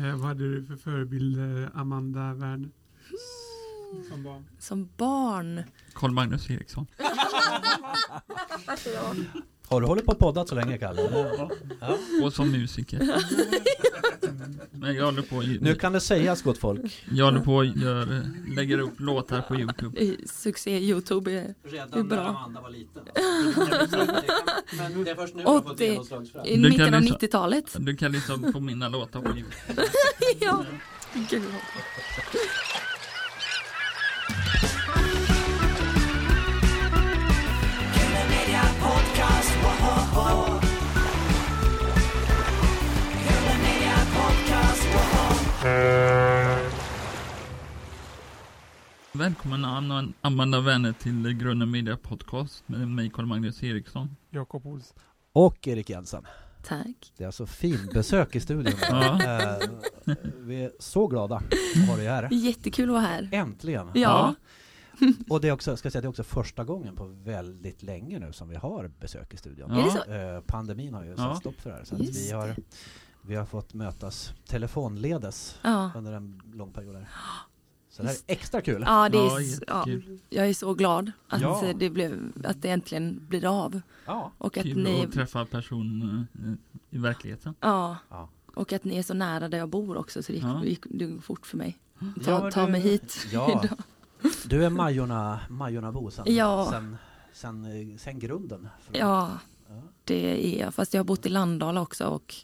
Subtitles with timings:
[0.00, 2.70] Eh, vad hade du för förebild, eh, Amanda Werner?
[4.08, 4.44] Som barn?
[4.58, 5.62] Som barn.
[5.92, 6.86] Carl Magnus Eriksson.
[9.70, 11.02] Har du hållit på och poddat så länge Kalle?
[11.02, 11.50] eller?
[11.80, 11.98] Ja.
[12.22, 13.00] Och som musiker.
[14.70, 17.04] Men jag håller på, Nu kan det sägas gott folk.
[17.10, 18.22] jag håller på och gör,
[18.56, 20.00] lägger upp låtar på Youtube.
[20.00, 21.32] I Succé Youtube.
[21.32, 22.20] är- Redan är bra.
[22.20, 23.02] Amanda var liten.
[24.78, 25.84] Men det är först nu har fått 80.
[25.84, 26.48] genomslagskraft.
[26.48, 27.76] I mitten av lyssna- 90-talet.
[27.78, 29.82] Du kan lyssna på mina låtar på Youtube.
[30.40, 30.64] ja.
[31.30, 31.42] Gud.
[49.12, 54.16] Välkommen Anna- Amanda Werner till Grunden Media Podcast med mig Carl Magnus Eriksson.
[54.30, 54.98] Jakob Olsson.
[55.32, 56.26] Och Erik Jensen.
[56.64, 57.12] Tack.
[57.16, 58.72] Det är alltså fin besök i studion.
[58.90, 59.22] Ja.
[59.22, 59.68] Eh,
[60.38, 62.28] Vi är så glada att ha dig här.
[62.32, 63.28] Jättekul att vara här.
[63.32, 63.90] Äntligen!
[63.94, 64.34] Ja.
[65.28, 68.32] Och det är också, ska säga, det är också första gången på väldigt länge nu
[68.32, 69.70] som vi har besök i studion.
[69.70, 70.14] Ja.
[70.14, 71.36] Eh, Pandemin har ju satt Ja.
[71.40, 71.84] stopp för det här.
[71.84, 72.56] Så vi, har,
[73.22, 75.90] vi har fått mötas telefonledes Ja.
[75.96, 76.94] under en lång period.
[76.96, 77.06] Här.
[77.90, 78.82] Så det här är extra kul.
[78.86, 79.86] Ja, det Ja, är, ja,
[80.30, 81.72] jag är så glad att, Ja.
[81.78, 83.80] det blev, att det äntligen blir av.
[84.06, 84.32] Ja.
[84.38, 86.52] Och att Kul ni, att träffa person eh,
[86.90, 87.54] i verkligheten.
[87.60, 88.28] ja, Ja.
[88.54, 90.64] och att ni är så nära där jag bor också så det gick, Ja.
[90.64, 91.78] gick, det gick fort för mig.
[91.98, 93.78] Ja, Ta, ta du- mig hit Ja, idag.
[94.44, 96.68] Du är Majorna, Majornabo sen, Ja.
[96.72, 96.96] sen,
[97.32, 98.68] sen, eh, sen grunden.
[98.86, 99.74] för- Ja, Ja.
[100.04, 100.74] det är jag.
[100.74, 102.34] Fast jag har bott i Landala också och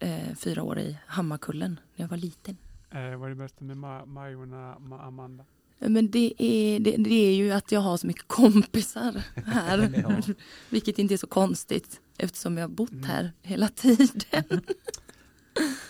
[0.00, 2.56] eh, fyra år i Hammarkullen när jag var liten.
[2.90, 5.44] Eh, vad är det bästa med Ma- Majorna Ma- Amanda?
[5.78, 10.02] Men det är, det, det är ju att jag har så mycket kompisar här.
[10.26, 10.34] Ja.
[10.70, 13.04] Vilket inte är så konstigt eftersom jag har bott Mm.
[13.04, 14.44] här hela tiden.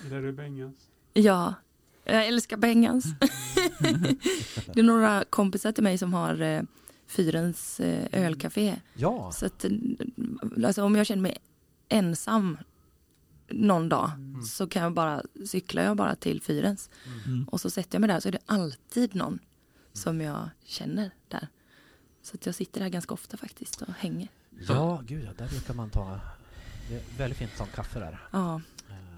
[0.05, 0.77] Gillar du Bengans?
[1.13, 1.55] Ja,
[2.05, 3.05] jag älskar Bengans.
[4.75, 6.63] det är några kompisar till mig som har eh,
[7.07, 8.77] Fyrens eh, ölcafé.
[8.95, 9.33] ja.
[9.33, 9.71] Så att, eh,
[10.67, 11.39] alltså, om jag känner mig
[11.89, 12.59] ensam
[13.49, 14.43] någon dag Mm.
[14.43, 16.91] så kan jag bara cykla jag bara till Fyrens
[17.27, 17.45] Mm.
[17.49, 19.39] och så sätter jag mig där så är det alltid någon
[19.93, 21.49] som jag känner där.
[22.23, 24.29] Så att jag sitter där ganska ofta faktiskt och hänger.
[24.69, 26.21] Ja, gud ja, där brukar man ta
[26.89, 28.19] det är väldigt fint som kaffe där.
[28.31, 28.61] Ja,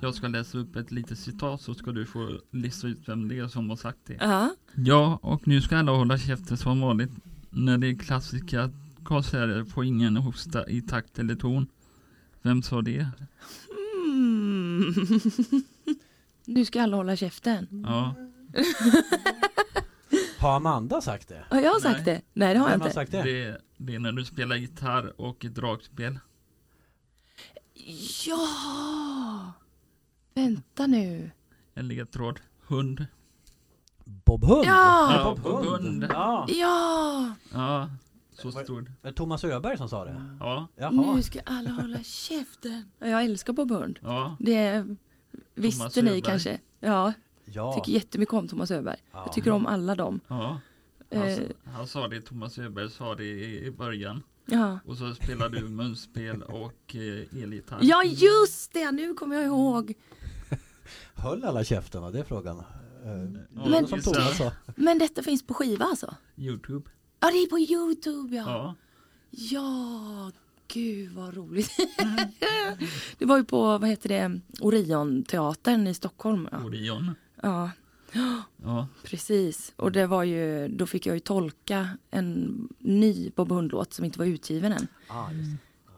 [0.00, 3.38] Jag ska läsa upp ett litet citat så ska du få lista ut vem det
[3.38, 4.14] är som har sagt det.
[4.20, 4.54] ja.
[4.74, 7.10] Ja, och nu ska alla hålla käften som vanligt.
[7.50, 8.70] När det är klassiska
[9.04, 11.66] konserter får ingen hosta i takt eller ton.
[12.42, 13.06] Vem sa det?
[14.04, 14.94] Mm.
[16.44, 17.66] nu ska alla hålla käften.
[17.86, 18.14] Ja,
[20.38, 21.44] Har Amanda sagt det?
[21.50, 22.14] Har jag sagt Nej.
[22.14, 22.22] det?
[22.40, 22.94] Nej det har jag Vem har inte.
[22.94, 23.22] sagt det?
[23.22, 26.18] det, det är när du spelar gitarr och ett dragspel.
[28.26, 29.52] Ja!
[30.42, 31.30] Vänta nu.
[31.74, 32.40] En ledtråd.
[32.66, 33.06] Hund.
[34.04, 34.64] Bob Hund?
[34.64, 35.12] Ja!
[35.12, 35.84] Ja, Bob Bob Hund.
[35.84, 36.06] Hund.
[36.10, 36.46] Ja.
[36.48, 37.34] Ja!
[37.52, 37.90] Ja,
[38.32, 38.48] så.
[38.48, 40.22] Är det Thomas Öberg som sa det?
[40.40, 41.14] Ja, Jaha.
[41.16, 42.90] Nu ska alla hålla käften.
[42.98, 43.98] Jag älskar Bob Hund.
[44.02, 44.36] ja.
[44.40, 44.86] Det
[45.54, 46.22] visste ni Öberg.
[46.22, 46.60] kanske.
[46.80, 47.12] Ja,
[47.44, 47.72] Ja.
[47.72, 48.96] tycker jättemycket om Thomas Öberg.
[49.12, 49.22] Ja.
[49.26, 50.20] Jag tycker om alla dem.
[50.28, 50.60] ja.
[51.14, 54.22] Han, Eh, han sa det, Thomas Öberg sa det i i början.
[54.46, 54.78] ja.
[54.86, 57.78] Och så spelade du munspel och eh, elgitarr.
[57.82, 58.92] ja, just det!
[58.92, 59.94] Nu kommer jag ihåg.
[61.14, 62.12] Höll alla käften?
[62.12, 62.62] Det är frågan.
[63.54, 64.00] Ja, Men- som.
[64.00, 64.52] Thomas sa.
[64.76, 66.14] Men detta finns på skiva alltså?
[66.36, 66.90] Youtube.
[67.20, 68.44] Ja, det är på Youtube ja.
[68.46, 68.74] Ja.
[69.30, 70.30] Ja,
[70.72, 71.70] gud vad roligt.
[73.18, 76.48] det var ju på, vad heter det, Orionteatern i Stockholm.
[76.52, 77.14] Ja, Orion.
[77.42, 77.70] ja
[78.62, 78.88] Ja.
[79.04, 79.72] precis.
[79.76, 84.18] Och det var ju, då fick jag ju tolka en ny Bob Hund-låt som inte
[84.18, 84.86] var utgiven än.
[85.08, 85.28] Ah.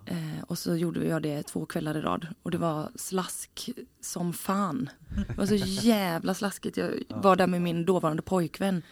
[0.07, 2.27] Eh, och så gjorde jag det två kvällar i rad.
[2.43, 4.91] Och det var slask som fan.
[5.29, 5.55] Det var så
[5.87, 6.77] jävla slaskigt.
[6.77, 8.83] Jag var där med min dåvarande pojkvän.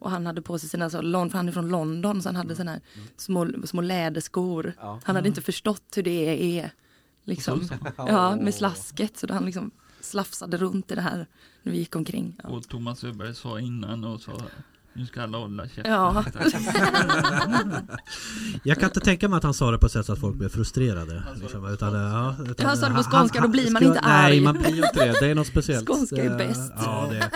[0.00, 2.36] Och han hade på sig sina, så, lon- för han är från London, så han
[2.36, 2.80] hade såna här
[3.16, 4.74] små, små läderskor.
[5.04, 6.70] Han hade inte förstått hur det är.
[7.24, 7.68] Liksom.
[7.96, 9.16] Ja, med slasket.
[9.18, 11.26] Så han liksom slafsade runt i det här
[11.62, 12.36] när vi gick omkring.
[12.42, 12.48] Ja.
[12.48, 14.42] Och Thomas Öberg sa innan och sa
[14.98, 15.92] nu ska alla hålla käften.
[15.92, 16.24] Ja.
[18.62, 20.36] Jag kan inte tänka mig att han sa det på ett sätt så att folk
[20.36, 21.22] blev frustrerade.
[21.40, 24.30] Liksom, utan, ja, utan, Han sa det på han- skånska, då blir man inte arg.
[24.30, 25.20] Nej, man blir ju inte det.
[25.20, 25.86] Det är något speciellt.
[25.88, 26.72] Skånska är Eh, bäst.
[26.76, 27.30] Ja, det,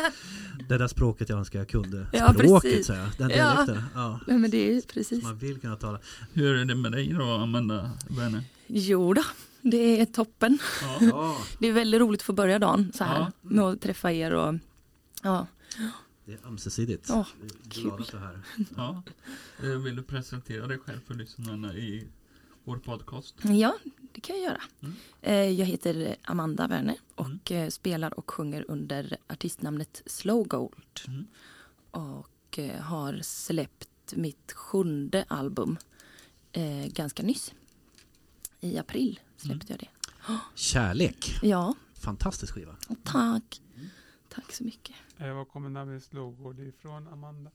[0.68, 2.06] det där språket jag önskar jag kunde.
[2.12, 2.86] Ja, Språket precis.
[2.86, 3.10] säger jag.
[3.18, 3.36] Den Ja.
[3.36, 3.82] dialekten.
[3.94, 4.20] Ja.
[4.26, 5.22] Nej, men det är precis.
[5.24, 5.98] Man vill kunna tala.
[6.32, 8.42] Hur är det med dig då Amanda Werner?
[8.66, 9.22] Jo då,
[9.62, 10.58] det är toppen.
[10.82, 10.96] Ja.
[11.00, 13.32] Ja, Det är väldigt roligt att få börja dagen så här Ja.
[13.42, 14.54] med att träffa er och
[15.22, 15.46] ja,
[16.24, 17.10] det är ömsesidigt.
[17.10, 17.26] Åh,
[17.68, 18.04] kul.
[18.76, 19.02] ja.
[19.62, 22.08] Eh, Vill du presentera dig själv för lyssnarna i
[22.64, 23.34] vår podcast?
[23.42, 23.74] Ja,
[24.12, 24.62] det kan jag göra.
[24.80, 24.94] Mm.
[25.22, 31.00] Eh, Jag heter Amanda Werner och eh, spelar och sjunger under artistnamnet Slow Gold.
[31.08, 31.26] Mm.
[31.90, 32.28] Och
[32.80, 35.76] har släppt mitt sjunde album
[36.86, 37.52] ganska nyss.
[38.60, 39.88] I april släppte jag det.
[40.54, 41.38] Kärlek.
[41.42, 42.76] Ja, Fantastisk skiva.
[43.04, 43.60] tack.
[44.34, 44.96] Tack så mycket.
[45.18, 47.50] Eh, var kommer namnet Slowgård ifrån, Amanda?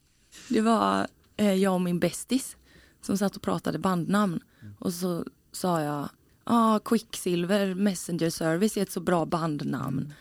[0.49, 1.07] Det var
[1.37, 2.57] eh, jag och min bästis
[3.01, 4.39] som satt och pratade bandnamn.
[4.61, 4.73] Mm.
[4.79, 6.09] Och så sa jag,
[6.43, 10.13] ah, Quicksilver Messenger Service är ett så bra bandnamn.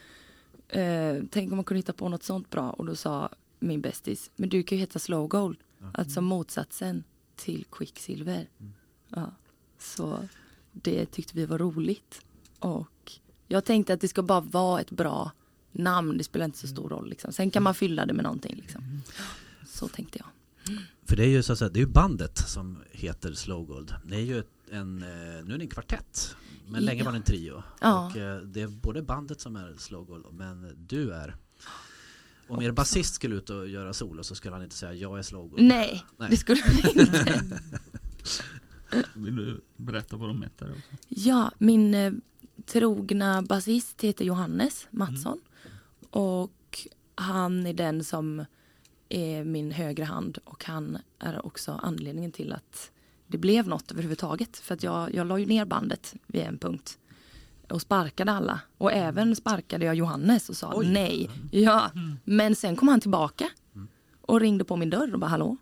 [0.69, 2.71] Eh, tänk om man kunde hitta på något sånt bra.
[2.71, 5.59] Och då sa min bästis, men du kan ju heta Slow Gold.
[5.93, 7.05] Alltså motsatsen
[7.37, 8.49] till Quicksilver.
[8.59, 8.73] Mm.
[9.09, 9.33] Ja,
[9.79, 10.29] så
[10.73, 12.21] det tyckte vi var roligt.
[12.59, 13.13] Och
[13.49, 15.33] jag tänkte att det ska bara vara ett bra
[15.79, 16.19] namn.
[16.19, 17.09] Det spelar inte så stor roll.
[17.09, 17.33] Liksom.
[17.33, 18.55] Sen kan man fylla det med någonting.
[18.57, 19.03] Liksom.
[19.67, 20.27] Så tänkte jag.
[21.09, 23.95] För det är ju så att säga, det är bandet som heter Slowgold.
[24.05, 25.09] Det är ju en, eh,
[25.45, 26.37] nu är det en kvartett.
[26.69, 27.05] Men länge Ja.
[27.05, 27.63] var det en trio.
[27.81, 28.07] Ja.
[28.07, 31.37] Och eh, det är både bandet som är Slowgold men du är
[32.49, 35.23] om er basist skulle ut och göra solo så skulle han inte säga jag är
[35.23, 35.63] Slowgold.
[35.63, 36.31] Nej, Nej.
[36.31, 37.43] det skulle jag inte.
[39.15, 40.71] Vill du berätta vad de heter?
[40.71, 40.97] Också?
[41.09, 42.13] Ja, min eh,
[42.67, 45.41] trogna basist heter Johannes Mattsson.
[46.17, 48.45] Och han är den som
[49.09, 52.91] är min högra hand och han är också anledningen till att
[53.27, 54.57] det blev något överhuvudtaget.
[54.57, 56.99] För att jag, jag la ju ner bandet vid en punkt
[57.69, 58.61] och sparkade alla.
[58.79, 60.87] Och även sparkade jag Johannes och sa Oj.
[60.93, 61.31] nej.
[61.51, 61.91] Ja,
[62.25, 63.51] men sen kom han tillbaka
[64.21, 65.57] och ringde på min dörr och bara hallå,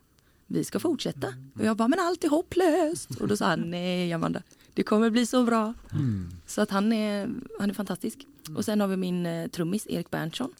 [0.46, 1.34] vi ska fortsätta.
[1.58, 3.20] Och jag bara, men allt är hopplöst.
[3.20, 4.42] Och då sa han, nej Amanda,
[4.74, 5.74] det kommer bli så bra.
[5.92, 6.30] Mm.
[6.46, 8.26] Så att han är, han är fantastisk.
[8.56, 10.54] Och sen har vi min eh, trummis Erik Berntsson.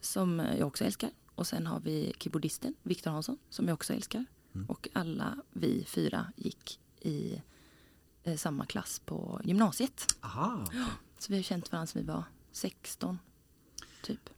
[0.00, 1.10] Som eh, jag också älskar.
[1.34, 4.24] Och sen har vi keyboardisten Viktor Hansson som jag också älskar.
[4.68, 7.42] Och alla vi fyra gick i
[8.22, 10.06] eh, samma klass på gymnasiet.
[10.20, 10.64] Aha.
[11.18, 13.18] Så vi har känt varandra sedan vi var 16.
[14.02, 14.30] Typ.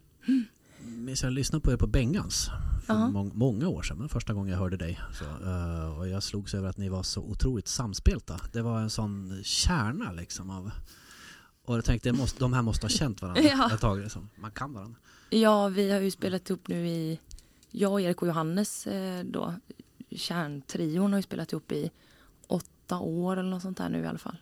[0.86, 2.50] Minns jag lyssnade på er på Bengans
[2.86, 3.08] för Ja.
[3.08, 4.08] mång- många år sedan.
[4.08, 5.00] Första gången jag hörde dig.
[5.12, 8.40] Så, eh, och jag slogs över att ni var så otroligt samspelta.
[8.52, 10.70] Det var en sån kärna liksom av
[11.64, 13.70] och jag tänkte, måste, de här måste ha känt varandra Ja.
[13.74, 13.98] ett tag.
[14.00, 14.28] Liksom.
[14.36, 14.98] Man kan varandra.
[15.30, 17.20] Ja, vi har ju spelat ihop nu i,
[17.70, 19.54] jag, Erik och Johannes eh, då,
[20.10, 21.90] kärntrion har ju spelat ihop i
[22.46, 24.36] åtta år eller något sånt där nu i alla fall.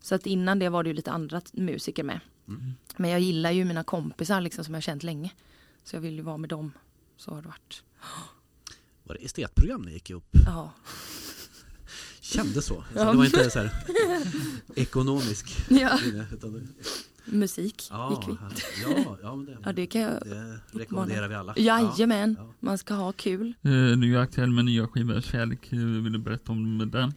[0.00, 2.20] Så att innan det var det ju lite andra musiker med.
[2.48, 2.72] Mm.
[2.96, 5.30] Men jag gillar ju mina kompisar liksom som jag har känt länge.
[5.90, 6.72] Så jag vill ju vara med dem.
[7.16, 7.82] Så har det varit.
[9.04, 10.24] Var det estetprogram ni gick ihop?
[10.46, 10.72] Ja,
[12.20, 12.60] Kände så.
[12.62, 13.10] så Ja.
[13.10, 13.70] Det var inte så här
[14.74, 15.98] ekonomisk ja.
[16.04, 16.66] linje, utan det,
[17.24, 18.36] musik ja, gick vi.
[18.82, 20.12] ja, ja, men det, Ja, det kan jag.
[20.24, 21.54] det rekommenderar vi alla.
[21.56, 22.52] Jajamän, Ja.
[22.60, 23.48] man ska ha kul.
[23.62, 25.72] Eh, Du är ju aktuell med nya skivor Kärlek.
[25.72, 27.14] Eh, Vill du berätta om den?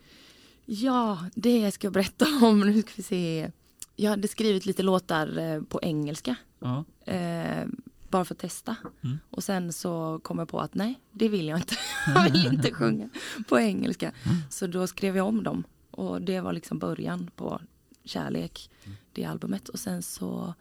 [0.65, 2.59] Ja, det ska jag berätta om.
[2.59, 3.51] Nu ska vi se.
[3.95, 6.35] Jag hade skrivit lite låtar eh, på engelska.
[6.59, 6.83] Ja.
[7.13, 7.68] Eh,
[8.11, 8.75] bara för att testa.
[9.03, 9.19] Mm.
[9.29, 11.75] Och sen så kom jag på att nej, det vill jag inte.
[12.15, 13.09] jag vill inte sjunga
[13.49, 14.11] på engelska.
[14.49, 15.63] Så då skrev jag om dem.
[15.91, 17.61] Och det var liksom början på
[18.03, 18.69] Kärlek,
[19.13, 19.69] det albumet.
[19.69, 20.53] Och sen så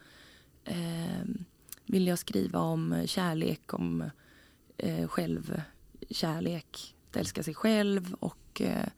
[0.64, 1.24] eh,
[1.86, 4.10] ville jag skriva om kärlek, om
[4.76, 8.88] eh, självkärlek, att älska sig själv och eh,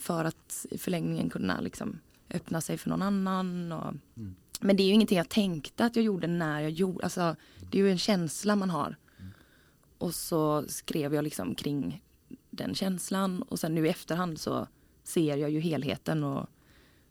[0.00, 1.98] för att i förlängningen kunna liksom
[2.30, 3.72] öppna sig för någon annan.
[3.72, 4.34] Och, Mm.
[4.60, 7.36] Men det är ju ingenting jag tänkte att jag gjorde när jag gjorde, alltså
[7.70, 8.96] det är ju en känsla man har.
[9.98, 12.02] Och så skrev jag liksom kring
[12.50, 14.66] den känslan och sen nu i efterhand så
[15.04, 16.46] ser jag ju helheten och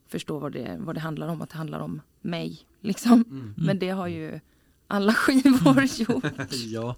[0.08, 3.14] förstår vad det, vad det handlar om, att det handlar om mig liksom.
[3.14, 3.54] Mm.
[3.58, 4.40] Men det har ju
[4.88, 6.52] alla skivor gjort.
[6.52, 6.96] ja.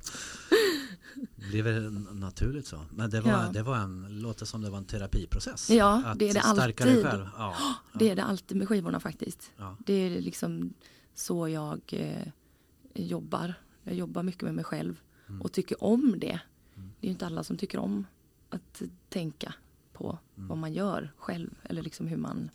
[1.36, 2.86] Det blev väl naturligt så.
[2.92, 3.50] Men det var, Ja.
[3.54, 5.70] det var en, låter som det var en terapiprocess.
[5.70, 6.80] Ja, att det är det alltid.
[6.80, 7.28] själv.
[7.38, 9.52] Ja, ja, Det är det alltid med skivorna faktiskt.
[9.58, 9.76] ja.
[9.86, 10.74] Det är liksom
[11.14, 12.28] så jag eh,
[12.94, 13.54] jobbar.
[13.84, 15.00] Jag jobbar mycket med mig själv
[15.30, 15.42] Mm.
[15.42, 16.40] och tycker om det.
[16.76, 18.06] Det är ju inte alla som tycker om
[18.50, 19.54] att tänka
[19.94, 20.48] på Mm.
[20.50, 22.50] vad man gör själv eller liksom hur man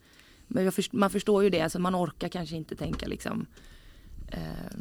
[0.49, 3.47] men jag först, man förstår ju det, alltså man orkar kanske inte tänka liksom
[4.28, 4.76] eh,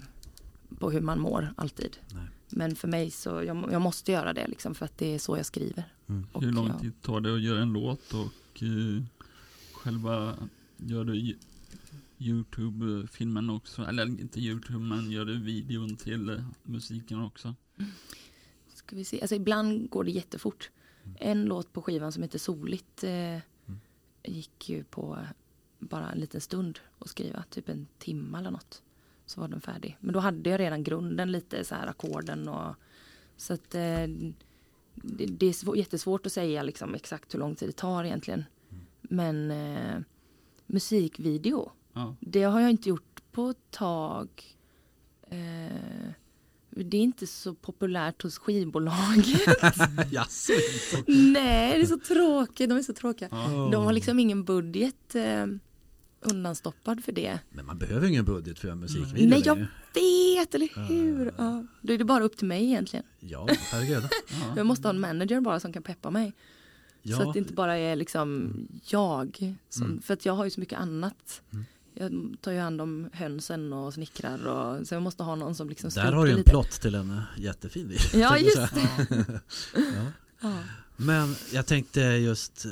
[0.79, 1.97] på hur man mår alltid.
[2.13, 2.27] Nej.
[2.55, 5.37] Men för mig så, jag, jag måste göra det liksom för att det är så
[5.37, 5.83] jag skriver.
[6.09, 6.27] Mm.
[6.33, 9.03] Hur lång tid tar det att göra en låt och eh,
[9.73, 10.35] själva
[10.77, 11.37] gör du Yo-
[12.17, 13.81] Youtube-filmen också?
[13.85, 17.55] Eller inte Youtube, men gör du videon till eh, musiken också?
[18.73, 19.21] Ska vi se.
[19.21, 20.69] Alltså ibland går det jättefort.
[21.19, 23.37] En låt på skivan som heter Soligt eh,
[24.23, 25.19] gick ju på
[25.79, 28.82] bara en liten stund att skriva, typ en timme eller något.
[29.25, 29.97] Så var den färdig.
[29.99, 32.75] Men då hade jag redan grunden lite, så här ackorden och
[33.37, 34.07] så att eh,
[34.95, 38.43] det, det är svår, jättesvårt att säga liksom exakt hur lång tid det tar egentligen.
[39.01, 39.99] Men eh,
[40.65, 42.15] musikvideo, Ja.
[42.19, 44.29] det har jag inte gjort på ett tag.
[45.29, 46.09] Eh,
[46.69, 49.47] det är inte så populärt hos skivbolaget.
[51.07, 52.69] Nej, det är så tråkigt.
[52.69, 53.27] De är så tråkiga.
[53.31, 53.69] Ja.
[53.71, 55.45] De har liksom ingen budget eh,
[56.25, 57.39] undanstoppad för det.
[57.49, 59.55] Men man behöver ingen budget för att göra musikvideo Nej, jag
[60.35, 61.33] vet, eller hur?
[61.37, 63.05] Ja, då är det bara upp till mig egentligen.
[63.19, 64.03] Ja, herregud.
[64.29, 64.53] Ja.
[64.55, 66.33] Jag måste ha en manager bara som kan peppa mig.
[67.01, 68.53] Ja, Så att det inte bara är liksom
[68.85, 69.55] jag.
[69.69, 70.01] Som, Mm.
[70.01, 71.41] För att jag har ju så mycket annat.
[71.51, 71.65] Mm.
[71.93, 75.69] Jag tar ju hand om hönsen och snickrar och så jag måste ha någon som
[75.69, 76.49] liksom där har du en lite.
[76.49, 78.19] plott till en jättefin video.
[78.21, 79.41] Ja, just det.
[80.41, 80.57] Ja.
[80.97, 81.03] Ja.
[81.03, 82.71] Men jag tänkte just, eh,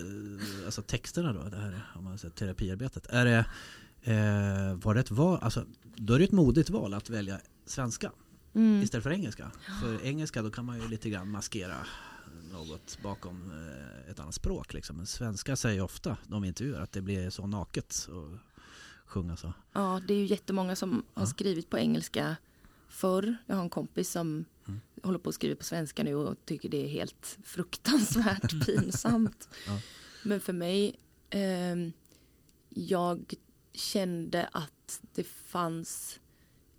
[0.66, 3.06] alltså texterna då, det här om man säger terapiarbetet.
[3.10, 3.46] Är det,
[4.04, 8.12] eh, var det ett val, alltså då är det ett modigt val att välja svenska
[8.54, 8.82] Mm.
[8.84, 9.52] istället för engelska.
[9.82, 11.76] För engelska då kan man ju lite grann maskera
[12.52, 14.98] något bakom eh, ett annat språk liksom.
[14.98, 18.40] Men svenska säger ofta de intervjuar att det blir så naket att
[19.06, 19.54] sjunga så.
[19.74, 21.28] ja, det är ju jättemånga som har Ja.
[21.28, 22.36] skrivit på engelska
[22.90, 23.38] förr.
[23.46, 24.80] Jag har en kompis som Mm.
[25.04, 29.50] håller på att skriva på svenska nu och tycker det är helt fruktansvärt pinsamt.
[29.68, 29.80] Ja.
[30.24, 30.96] Men för mig,
[31.30, 31.92] ehm,
[32.70, 33.34] jag
[33.74, 36.20] kände att det fanns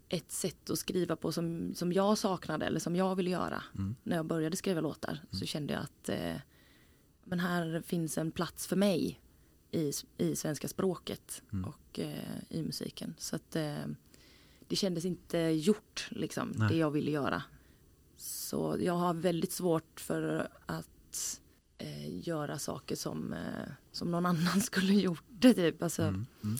[0.08, 3.62] ett sätt att skriva på som, som jag saknade eller som jag ville göra.
[3.78, 3.94] Mm.
[4.02, 6.36] När jag började skriva låtar så kände jag att eh,
[7.24, 9.20] men här finns en plats för mig
[9.70, 11.64] i, i svenska språket Mm.
[11.64, 13.14] och eh, i musiken.
[13.18, 13.84] Så att eh,
[14.68, 16.68] det kändes inte gjort liksom, Nej.
[16.68, 17.42] det jag ville göra.
[18.22, 21.40] Så jag har väldigt svårt för att
[21.78, 23.40] eh, göra saker som, eh,
[23.92, 25.54] som någon annan skulle gjort det.
[25.54, 25.82] Typ.
[25.82, 26.26] Alltså, Mm.
[26.44, 26.56] Mm.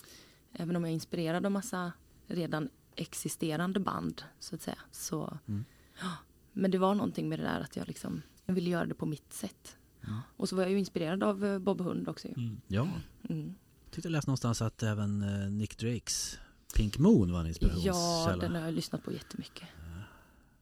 [0.52, 1.92] Även om jag är inspirerad av massa
[2.26, 4.78] redan existerande band så att säga.
[4.92, 5.64] Så, Mm.
[6.00, 6.10] ja,
[6.52, 9.06] men det var någonting med det där att jag liksom jag ville göra det på
[9.06, 9.76] mitt sätt.
[10.06, 10.18] Mm.
[10.36, 12.28] Och så var jag ju inspirerad av eh, Bob Hund också.
[12.28, 12.34] ju.
[12.34, 12.60] Mm.
[12.68, 12.88] Ja,
[13.28, 13.54] Mm.
[13.90, 16.38] tyckte jag läste någonstans att även eh, Nick Drakes
[16.76, 18.36] Pink Moon var en Ja, inspirationskälla.
[18.36, 19.68] den har jag lyssnat på jättemycket.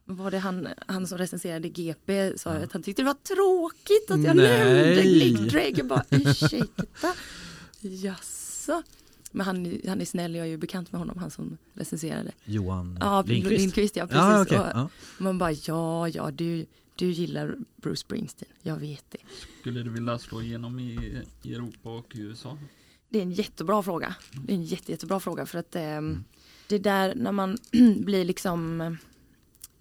[0.05, 2.63] Var det han, han som recenserade GP sa Ja.
[2.63, 4.65] att han tyckte det var tråkigt att jag Nej.
[4.65, 5.73] nämnde Nick Drake.
[5.75, 7.13] Jag bara ursäkta.
[7.81, 8.83] Jaså?
[9.31, 12.31] Men han, han är snäll, jag är ju bekant med honom, han som recenserade.
[12.45, 13.59] Johan Ja, Lindqvist.
[13.61, 14.17] Lindqvist, ja precis.
[14.21, 14.59] Ja, okej.
[14.59, 14.89] Och ja.
[15.17, 16.65] Man bara ja, ja, du,
[16.95, 19.17] du gillar Bruce Springsteen, jag vet det.
[19.59, 22.57] Skulle du vilja slå igenom i, i Europa och i USA?
[23.09, 24.15] Det är en jättebra fråga.
[24.45, 26.23] Det är en jätte, jättebra fråga för att eh, Mm.
[26.67, 27.57] det där när man
[27.97, 28.93] blir liksom eh,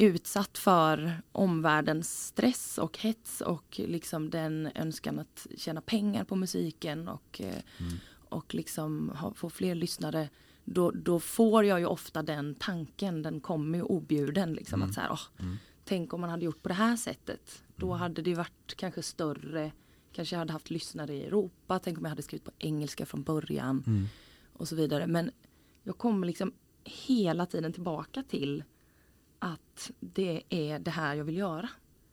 [0.01, 7.09] utsatt för omvärldens stress och hets och liksom den önskan att tjäna pengar på musiken
[7.09, 7.47] och, eh,
[7.81, 7.93] Mm.
[8.29, 10.29] och liksom ha, få fler lyssnare.
[10.65, 14.89] Då, då får jag ju ofta den tanken, den kommer ju objuden liksom Mm.
[14.89, 15.57] att så här, åh, Mm.
[15.85, 17.63] tänk om man hade gjort på det här sättet.
[17.77, 17.99] Då Mm.
[17.99, 19.73] hade det varit kanske större,
[20.13, 23.23] kanske jag hade haft lyssnare i Europa, tänk om jag hade skrivit på engelska från
[23.23, 24.07] början Mm.
[24.53, 25.07] och så vidare.
[25.07, 25.31] Men
[25.83, 26.53] jag kommer liksom
[26.85, 28.65] hela tiden tillbaka till
[29.43, 31.69] att det är det här jag vill göra.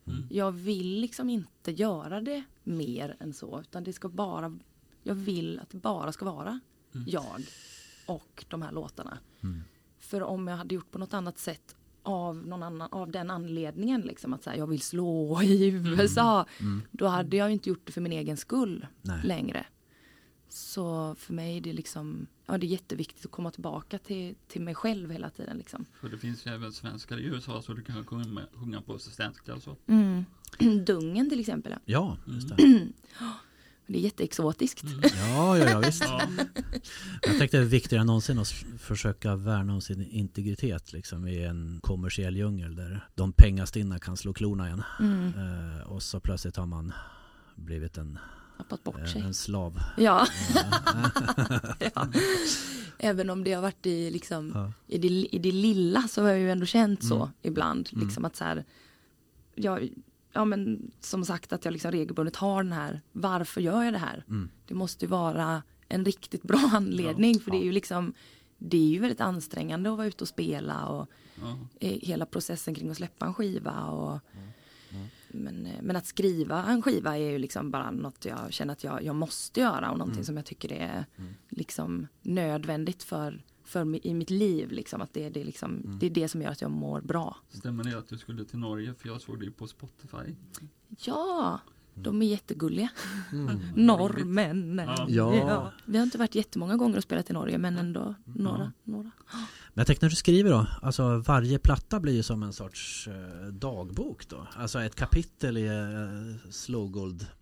[0.06, 0.26] Mm.
[0.30, 4.58] Jag vill liksom inte göra det mer än så utan det ska bara,
[5.02, 6.60] jag vill att det bara ska vara
[6.94, 7.06] Mm.
[7.10, 7.40] jag
[8.06, 9.18] och de här låtarna.
[9.42, 9.60] Mm.
[9.98, 14.00] För om jag hade gjort på något annat sätt av, någon annan, av den anledningen,
[14.00, 16.82] liksom att så här, jag vill slå i USA, Mm.
[16.90, 19.20] då hade jag inte gjort det för min egen skull Nej.
[19.24, 19.66] längre.
[20.48, 24.62] Så för mig är det liksom, ja det är jätteviktigt att komma tillbaka till, till
[24.62, 25.84] mig själv hela tiden liksom.
[26.00, 29.54] För det finns ju även svenskar i USA så du kan sjunga, sjunga på svenska
[29.54, 29.76] och så.
[29.86, 30.24] Mm.
[30.84, 31.78] Dungen till exempel, ja.
[31.84, 32.56] Ja, just det.
[33.86, 34.82] det är jätteexotiskt.
[34.82, 35.00] Mm.
[35.02, 36.04] Ja, ja, ja visst.
[36.04, 36.22] Ja,
[37.22, 41.44] Jag tänkte det är viktigare än någonsin att försöka värna om sin integritet liksom, i
[41.44, 44.82] en kommersiell djungel där de pengastinna kan slå klorna igen.
[45.00, 45.26] Mm.
[45.26, 46.92] Eh, och så plötsligt har man
[47.56, 48.18] blivit en,
[48.58, 49.22] Tappat bort en, sig.
[49.22, 49.80] en slav.
[49.96, 50.26] Ja.
[51.80, 52.08] Eh, ja.
[52.98, 54.72] Även om det har varit i, liksom, ja.
[54.86, 57.28] i, det, i det lilla så har jag ju ändå känt så Mm.
[57.42, 57.88] ibland.
[57.92, 58.04] Mm.
[58.04, 58.64] Liksom att så här,
[59.54, 59.88] jag,
[60.32, 63.98] ja men som sagt att jag liksom regelbundet har den här, varför gör jag det
[63.98, 64.24] här?
[64.28, 64.48] Mm.
[64.66, 68.12] Det måste ju vara en riktigt bra anledning för det är ju liksom
[68.58, 71.06] det är ju väldigt ansträngande att vara ute och spela och
[71.40, 71.58] ja.
[71.80, 74.18] eh, hela processen kring att släppa en skiva och
[75.30, 78.84] men, eh, men att skriva en skiva är ju liksom bara något jag känner att
[78.84, 80.24] jag, jag måste göra och någonting Mm.
[80.24, 81.34] som jag tycker är Mm.
[81.48, 85.98] liksom nödvändigt för, för i mitt liv liksom att det, är det, liksom, Mm.
[85.98, 87.36] det är det som gör att jag mår bra.
[87.48, 88.94] Stämmer det att du skulle till Norge?
[88.94, 90.34] För jag såg det ju på Spotify.
[91.00, 91.60] Ja,
[92.02, 92.88] De är jättegulliga.
[93.32, 93.60] Mm.
[93.76, 94.88] Norrmännen.
[95.08, 95.34] Ja.
[95.34, 95.72] Ja.
[95.84, 98.72] Vi har inte varit jättemånga gånger och spelat i Norge men ändå några.
[98.84, 99.10] några.
[99.74, 103.08] Men jag tänkte när du skriver då, alltså varje platta blir ju som en sorts
[103.08, 104.46] eh, dagbok då.
[104.56, 105.72] Alltså ett kapitel i eh,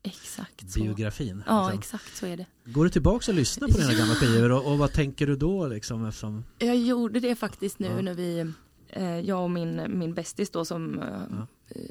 [0.03, 0.67] Exakt så.
[0.79, 1.43] Slowgold-biografin.
[1.47, 1.79] Ja liksom.
[1.79, 2.47] exakt så är det.
[2.65, 5.67] Går du tillbaka och lyssnar på dina gamla skivor och, och vad tänker du då
[5.67, 6.45] liksom eftersom...
[6.59, 8.03] Jag gjorde det faktiskt nu Ja.
[8.03, 8.53] när vi,
[8.89, 11.47] eh, jag och min, min bästis då som Ja.
[11.69, 11.83] eh,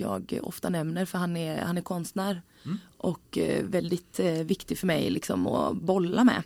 [0.00, 2.78] jag ofta nämner för han är, han är konstnär Mm.
[2.96, 6.42] och eh, väldigt eh, viktig för mig liksom att bolla med.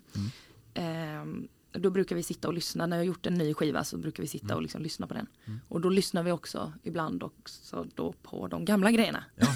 [0.75, 1.45] Mm.
[1.75, 3.97] Eh, då brukar vi sitta och lyssna, när jag har gjort en ny skiva så
[3.99, 4.57] brukar vi sitta Mm.
[4.57, 5.27] och liksom lyssna på den.
[5.45, 5.61] Mm.
[5.69, 9.25] Och då lyssnar vi också ibland också då på de gamla grejerna.
[9.37, 9.47] Ja,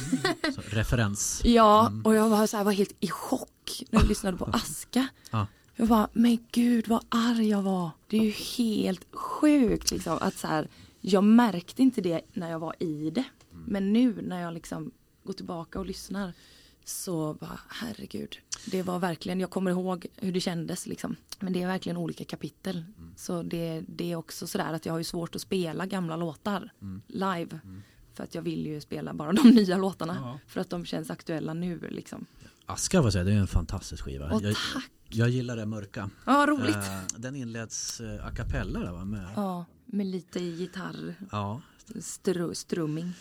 [0.56, 1.42] referens.
[1.44, 2.02] Ja, Mm.
[2.02, 5.08] och jag var, så här, var helt i chock när jag lyssnade på Aska.
[5.30, 5.46] Ja.
[5.76, 7.90] Jag bara, men gud vad arg jag var.
[8.06, 10.68] Det är ju helt sjukt liksom att så här,
[11.00, 13.24] jag märkte inte det när jag var i det.
[13.68, 14.90] Men nu när jag liksom
[15.24, 16.32] går tillbaka och lyssnar
[16.84, 18.38] så bara, herregud.
[18.66, 21.16] Det var verkligen, jag kommer ihåg hur det kändes liksom.
[21.40, 22.84] Men det är verkligen olika kapitel.
[23.16, 26.72] Så det, det är också sådär att jag har ju svårt att spela gamla låtar
[27.06, 27.60] live.
[28.14, 30.16] För att jag vill ju spela bara de nya låtarna.
[30.20, 30.38] Ja.
[30.46, 32.26] För att de känns aktuella nu liksom.
[32.66, 34.30] Aska får jag säga, det är en fantastisk skiva.
[34.30, 34.90] Och jag, tack!
[35.08, 36.10] jag gillar det mörka.
[36.26, 36.76] Ja, roligt!
[36.76, 39.04] Eh, den inleds eh, a cappella där va?
[39.04, 41.60] Med, Ja, med lite gitarr, ja.
[42.00, 43.12] Stru, strumming.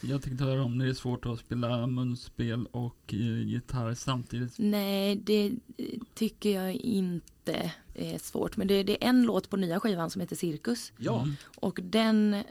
[0.00, 4.54] Jag tänkte höra om det är svårt att spela munspel och eh, gitarr samtidigt.
[4.58, 8.56] Nej, det eh, tycker jag inte är svårt.
[8.56, 10.92] Men det, det är en låt på nya skivan som heter Cirkus.
[10.96, 11.34] Ja, Mm.
[11.56, 12.42] Och den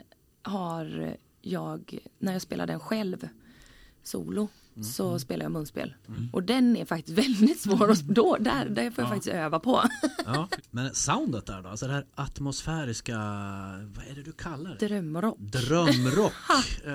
[0.41, 3.27] har jag, när jag spelar den själv,
[4.03, 4.47] solo,
[4.97, 5.93] så spelar jag munspel.
[6.33, 9.15] Och den är faktiskt väldigt svår att då, där, där får jag Ja.
[9.15, 9.83] faktiskt öva på.
[10.25, 10.47] ja.
[10.71, 13.15] Men soundet där då, alltså det här atmosfäriska,
[13.95, 14.87] vad är det du kallar det?
[14.87, 15.37] Drömrock.
[15.39, 16.33] Drömrock.
[16.85, 16.93] eh,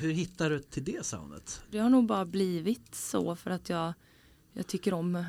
[0.00, 1.62] hur hittar du till det soundet?
[1.70, 3.92] Det har nog bara blivit så för att jag,
[4.52, 5.24] jag tycker om eh,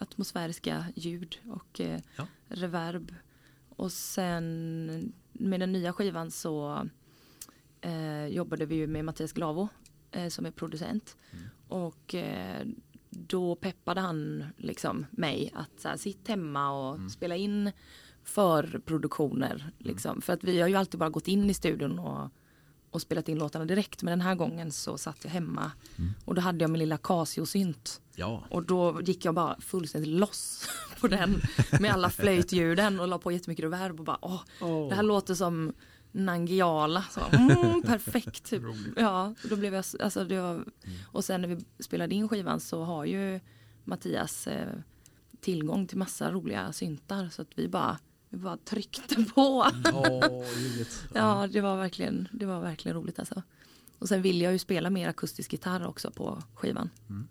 [0.00, 2.26] atmosfäriska ljud och eh, Ja.
[2.48, 3.14] reverb.
[3.76, 6.88] Och sen med den nya skivan så
[7.80, 9.68] eh, jobbade vi ju med Mattias Glavo
[10.14, 11.16] eh, som är producent.
[11.68, 12.66] Och eh,
[13.10, 17.72] då peppade han liksom mig att så här, sitt hemma och spela in
[18.22, 19.70] förproduktioner.
[19.78, 20.20] Liksom.
[20.22, 22.30] För att vi har ju alltid bara gått in i studion och,
[22.90, 24.02] och spelat in låtarna direkt.
[24.02, 25.72] Men den här gången så satt jag hemma
[26.24, 28.00] och då hade jag min lilla Casio-synt.
[28.16, 30.68] Ja, Och då gick jag bara fullständigt loss
[31.00, 31.40] på den
[31.80, 34.40] med alla flöjtljuden och la på jättemycket reverb och bara åh,
[34.88, 35.72] det här låter som
[36.14, 37.04] Nangiala.
[37.10, 38.44] Så, mm, perfekt.
[38.44, 38.62] Typ.
[38.96, 40.64] Ja, då blev jag, alltså det var,
[41.06, 43.40] och sen när vi spelade in skivan så har ju
[43.84, 44.68] Mattias eh,
[45.40, 47.98] tillgång till massa roliga syntar så att vi bara,
[48.28, 49.66] vi bara tryckte på.
[50.56, 51.04] Ljuvligt.
[51.14, 53.42] Ja, det var verkligen, det var verkligen roligt alltså.
[53.98, 56.90] Och sen vill jag ju spela mer akustisk gitarr också på skivan.
[57.08, 57.28] Mm.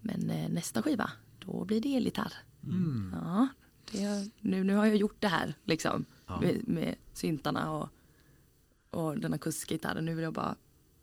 [0.00, 2.32] Men eh, nästa skiva, då blir det elgitarr.
[2.62, 3.14] Mm.
[3.22, 3.48] Ja,
[3.92, 6.04] det, nu, nu har jag gjort det här liksom.
[6.26, 6.40] Ja.
[6.40, 7.88] Med, med syntarna och,
[8.90, 10.04] och den akustiska gitarren.
[10.04, 10.54] Nu vill jag bara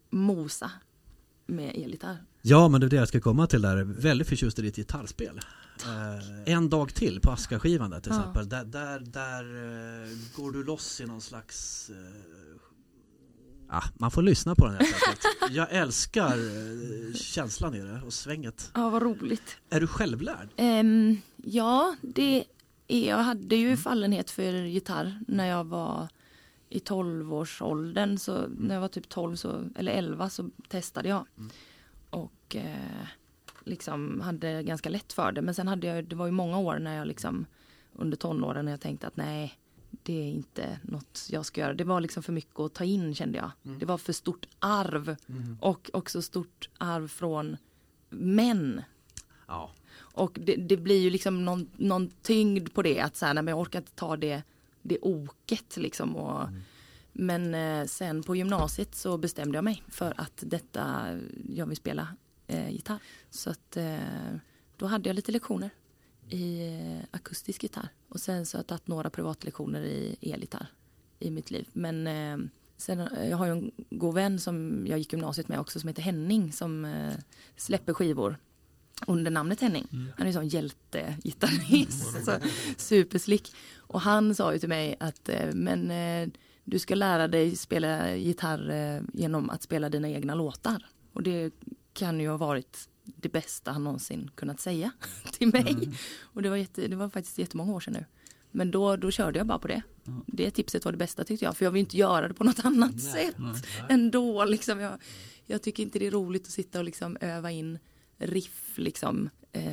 [0.10, 0.72] mosa
[1.46, 2.18] med elgitarr.
[2.42, 3.84] Ja, men det är det jag ska komma till där.
[3.84, 5.40] Väldigt förtjust i ditt gitarrspel.
[5.86, 8.20] Eh, en dag till på Aska-skivan där till Ja.
[8.20, 8.50] exempel.
[8.50, 11.90] Där, där, där eh, går du loss i någon slags...
[11.90, 15.28] Eh, ah, man får lyssna på den helt enkelt.
[15.52, 16.38] Jag älskar
[17.16, 18.72] känslan i det och svänget.
[18.74, 19.58] Ja, vad roligt.
[19.70, 20.50] Är du självlärd?
[20.58, 22.44] Ehm, ja, det
[23.00, 23.70] jag hade Mm.
[23.70, 26.08] ju fallenhet för gitarr när jag var
[26.70, 28.18] i 12-årsåldern.
[28.18, 31.26] Så när jag var typ 12 så, eller 11 så testade jag.
[31.38, 31.50] Mm.
[32.10, 33.06] Och eh,
[33.66, 35.42] liksom hade ganska lätt för det.
[35.42, 37.46] Men sen hade jag, det var ju många år när jag liksom
[37.94, 39.58] under tonåren när jag tänkte att nej,
[40.04, 41.74] det är inte något jag ska göra.
[41.74, 43.52] Det var liksom för mycket att ta in kände jag.
[43.66, 43.80] Mm.
[43.80, 45.16] Det var för stort arv.
[45.60, 47.58] Och också stort arv från
[48.10, 48.82] män.
[49.48, 49.72] Ja.
[50.02, 53.44] Och det, det blir ju liksom någon, någon tyngd på det att så här, nej,
[53.44, 54.44] men jag orkar inte ta det,
[54.82, 56.16] det oket liksom.
[56.16, 56.50] Och,
[57.14, 61.08] Men eh, sen på gymnasiet så bestämde jag mig för att detta,
[61.50, 62.08] jag vill spela
[62.48, 63.00] eh, gitarr.
[63.30, 63.98] Så att eh,
[64.78, 65.70] då hade jag lite lektioner
[66.30, 67.90] i eh, akustisk gitarr.
[68.10, 70.68] Och sen så har jag tagit några privatlektioner i elgitarr
[71.20, 71.68] i mitt liv.
[71.74, 72.38] Men eh,
[72.78, 75.88] sen eh, jag har ju en god vän som jag gick gymnasiet med också som
[75.88, 76.88] heter Henning som
[77.56, 78.38] släpper skivor
[79.08, 79.88] under namnet Henning.
[80.18, 82.26] Han är en sån hjältegitarrist.
[82.26, 82.38] så
[82.78, 83.56] superslick.
[83.78, 86.30] Och han sa ju till mig att eh, men eh,
[86.64, 90.86] du ska lära dig spela gitarr eh, genom att spela dina egna låtar.
[91.14, 91.54] Och det
[91.94, 94.92] kan ju ha varit det bästa han någonsin kunnat säga
[95.32, 95.90] till mig.
[96.22, 98.06] Och det var, jätte, det var faktiskt jättemånga år sedan nu.
[98.52, 99.82] Men då, då körde jag bara på det.
[100.04, 100.12] Ja.
[100.28, 102.66] Det tipset var det bästa tyckte jag, för jag vill inte göra det på något
[102.66, 103.62] annat sätt Nej.
[103.90, 104.46] ändå.
[104.46, 104.80] Liksom.
[104.80, 104.94] Jag,
[105.46, 107.80] jag tycker inte det är roligt att sitta och liksom öva in
[108.22, 109.72] riff liksom, eh,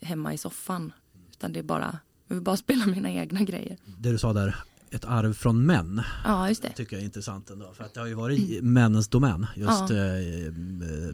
[0.00, 0.92] hemma i soffan.
[1.32, 1.98] Utan det är bara,
[2.28, 3.76] jag vill bara spela mina egna grejer.
[3.98, 4.56] Det du sa där,
[4.90, 6.70] ett arv från män, Ja, just det.
[6.72, 7.72] tycker jag är intressant ändå.
[7.74, 9.96] För att det har ju varit männens domän, just Ja.
[9.96, 10.52] eh,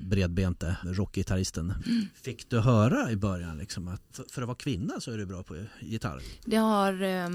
[0.01, 1.75] bredbente, rockgitarristen.
[2.15, 5.43] Fick du höra i början liksom att för- att vara kvinna så är du bra
[5.43, 6.21] på gitarr?
[6.45, 7.29] Det har eh,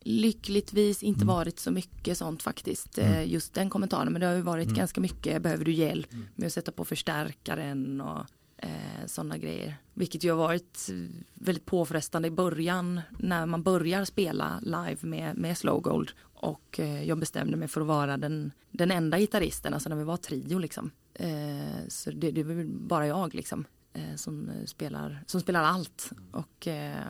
[0.00, 2.98] lyckligtvis inte varit så mycket sånt faktiskt.
[2.98, 4.12] Eh, just den kommentaren.
[4.12, 5.42] Men det har ju varit ganska mycket.
[5.42, 8.26] Behöver du hjälp med att sätta på förstärkaren och
[8.64, 9.76] eh, sådana grejer.
[9.94, 10.96] Vilket ju har varit eh,
[11.34, 16.10] väldigt påfrestande i början när man börjar spela live med, med Slow Gold.
[16.22, 20.04] Och eh, jag bestämde mig för att vara den, den enda gitarristen, alltså när vi
[20.04, 20.90] var trio liksom.
[21.14, 23.64] Eh, så det, det var bara jag liksom.
[23.92, 26.10] Eh, som, spelar, som spelar allt.
[26.30, 27.04] Och eh,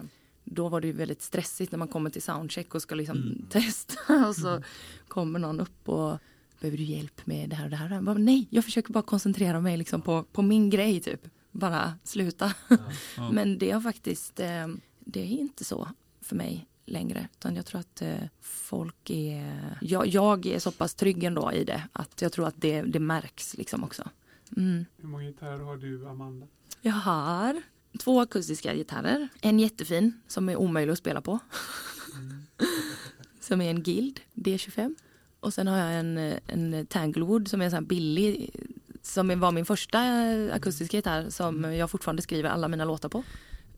[0.45, 4.27] då var det ju väldigt stressigt när man kommer till soundcheck och ska liksom testa
[4.29, 4.63] och så
[5.09, 6.19] kommer någon upp och
[6.61, 7.95] behöver du hjälp med det här och det här?
[7.95, 11.29] Jag bara, Nej, jag försöker bara koncentrera mig liksom på, på min grej typ.
[11.55, 12.55] Bara sluta.
[13.17, 13.31] Ja.
[13.33, 14.67] Men det har faktiskt, eh,
[15.01, 15.89] det är inte så
[16.21, 17.29] för mig längre.
[17.33, 21.65] Utan jag tror att eh, folk är, jag, jag är så pass trygg ändå i
[21.65, 24.09] det att jag tror att det, det märks liksom också.
[24.57, 24.85] Mm.
[24.97, 26.47] Hur många gitarrer har du, Amanda?
[26.81, 27.63] Jag har
[27.99, 29.29] två akustiska gitarrer.
[29.41, 31.39] En jättefin som är omöjlig att spela på.
[33.41, 34.95] som är en Guild D25.
[35.41, 38.51] Och sen har jag en, en Tanglewood som är en sån här billig
[39.07, 39.99] som var min första
[40.53, 43.23] akustiska gitarr som jag fortfarande skriver alla mina låtar på.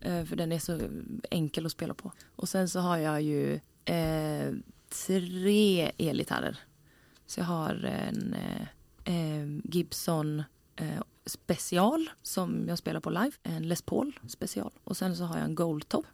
[0.01, 0.81] Eh, För den är så
[1.31, 2.13] enkel att spela på.
[2.37, 4.53] Och sen så har jag ju eh,
[5.07, 6.59] tre elgitarrer.
[7.27, 8.63] Så jag har en eh,
[9.15, 10.43] eh, Gibson
[10.77, 13.33] eh, special som jag spelar på live.
[13.43, 14.71] En Les Paul special.
[14.85, 16.07] Och sen så har jag en Goldtop.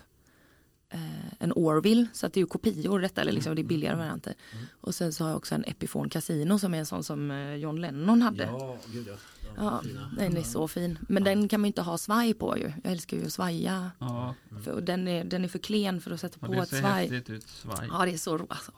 [0.92, 0.98] Eh,
[1.38, 4.34] en Orville, så att det är ju kopior detta, eller liksom det är billigare varianter.
[4.80, 7.54] Och sen så har jag också en Epiphone Casino som är en sån som eh,
[7.54, 8.44] John Lennon hade.
[8.44, 9.14] Ja, gud ja.
[9.56, 9.82] Ja,
[10.18, 10.98] den är så fin.
[11.08, 12.72] Men den kan man ju inte ha svaj på ju.
[12.84, 13.90] Jag älskar ju att svaja.
[13.98, 16.68] Ja, För, och den, är, den är för klen för att sätta på det ett
[16.68, 17.08] ser svaj.
[17.08, 17.88] häftigt ut, svaj.
[17.90, 18.72] Ja, det är så ro- alltså,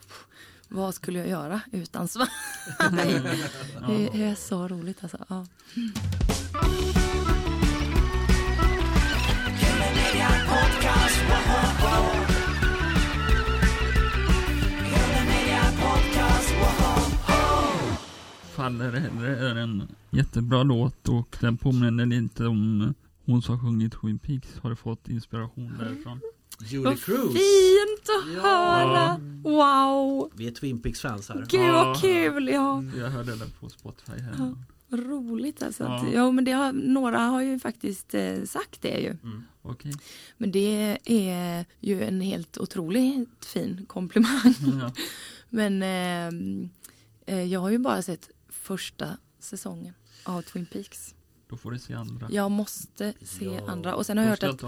[0.68, 2.28] Vad skulle jag göra utan svaj?
[3.86, 5.18] det är så roligt alltså.
[5.28, 5.46] Ja.
[18.54, 22.94] Faller hellre är en jättebra låt och den påminner lite om
[23.26, 24.58] hon som sjungit Twin Peaks.
[24.58, 26.20] Har du fått inspiration därifrån?
[26.60, 27.22] Julie Vad Cruise.
[27.32, 28.40] fint att Ja.
[28.42, 29.20] höra!
[29.42, 30.30] Wow!
[30.36, 31.46] Vi är Twin Peaks-fans här.
[31.50, 31.72] Gud Ja.
[31.84, 32.48] vad kul!
[32.48, 34.34] Ja, Jag hörde den på Spotify här.
[34.38, 34.54] Ja.
[34.96, 35.82] roligt alltså.
[35.84, 36.06] Ja.
[36.14, 39.16] Ja, men det har, några har ju faktiskt eh, sagt det ju.
[39.62, 39.92] Okej.
[40.38, 44.54] Men det är ju en helt otroligt fin komplimang.
[44.80, 44.92] Ja.
[45.50, 46.68] Men ehm,
[47.26, 48.30] eh, jag har ju bara sett
[48.64, 51.14] första säsongen av Twin Peaks.
[51.48, 52.26] Då får du se andra.
[52.30, 53.70] Jag måste se Ja.
[53.70, 53.94] andra.
[53.94, 54.62] Och sen har jag hört att.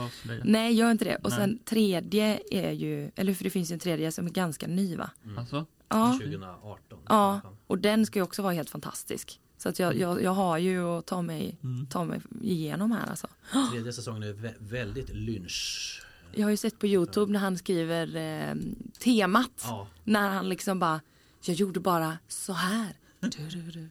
[0.45, 1.17] Nej, gör inte det.
[1.17, 1.39] Och Nej.
[1.39, 4.97] sen tredje är ju, eller för det finns ju en tredje som är ganska ny
[4.97, 5.11] va?
[5.39, 5.67] Alltså?
[5.89, 6.99] Ja, 2018.
[7.09, 7.41] ja.
[7.67, 9.41] och den ska ju också vara helt fantastisk.
[9.59, 11.87] Så att jag, jag, jag har ju att ta mig, Mm.
[11.87, 13.27] ta mig igenom här alltså.
[13.73, 16.03] Tredje säsongen är vä- väldigt lynch.
[16.35, 18.55] Jag har ju sett på Youtube när han skriver eh,
[18.99, 19.63] temat.
[19.65, 19.87] Ja.
[20.05, 21.01] När han liksom bara,
[21.45, 22.97] jag gjorde bara så här.
[23.31, 23.89] Du, du, du.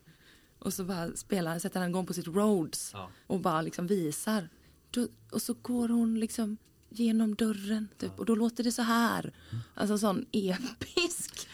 [0.60, 3.10] Och så bara spelar, sätter han igång på sitt Rhodes Ja.
[3.28, 4.50] och bara liksom visar.
[4.92, 6.58] Då, och så går hon liksom
[6.90, 9.34] genom dörren typ, och då låter det så här.
[9.76, 11.48] Alltså sån episk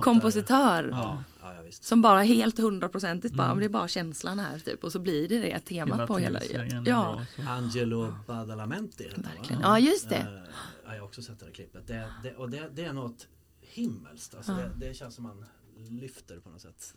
[0.00, 0.88] kompositör.
[0.92, 1.62] Ja, ja, ja.
[1.70, 4.84] Som bara helt hundraprocentigt bara, det är bara känslan här typ.
[4.84, 6.40] Och så blir det det temat på hela.
[6.40, 7.44] tv-serien är Ja, bra.
[7.48, 9.62] Angelo Badalamenti verkligen.
[9.62, 10.44] Ja, just det.
[10.84, 11.86] Ja, jag har också sett det här klippet.
[11.86, 13.28] Det, det, och det, det är något
[13.60, 14.34] himmelskt.
[14.34, 15.44] Alltså det, det känns som man
[15.90, 16.94] lyfter på något sätt.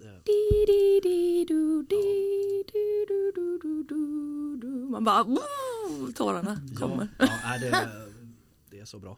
[4.89, 7.07] Man bara, woo, tårarna kommer.
[7.19, 7.87] Ja, ja det,
[8.69, 9.17] det är så bra.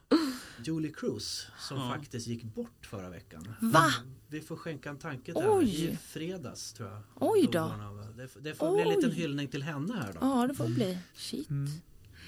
[0.66, 1.90] Julie Cruise som Ja.
[1.96, 3.54] faktiskt gick bort förra veckan.
[3.62, 3.92] Va?
[4.28, 5.58] Vi får skänka en tanke där.
[5.58, 5.86] Oj.
[5.86, 7.02] I fredags tror jag.
[7.16, 7.74] Oj då.
[8.18, 9.16] Det, det får bli en liten Oj.
[9.16, 10.20] hyllning till henne här då.
[10.22, 10.98] Ja, det får bli.
[11.16, 11.50] Shit.
[11.50, 11.72] Mm.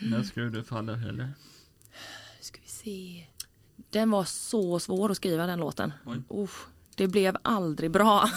[0.01, 1.23] När ska du falla heller?
[1.23, 1.33] Nu
[2.41, 3.25] ska vi se.
[3.89, 5.93] Den var så svår att skriva den låten.
[6.05, 6.21] Oj.
[6.29, 6.67] Uff,
[7.01, 8.29] det blev aldrig bra.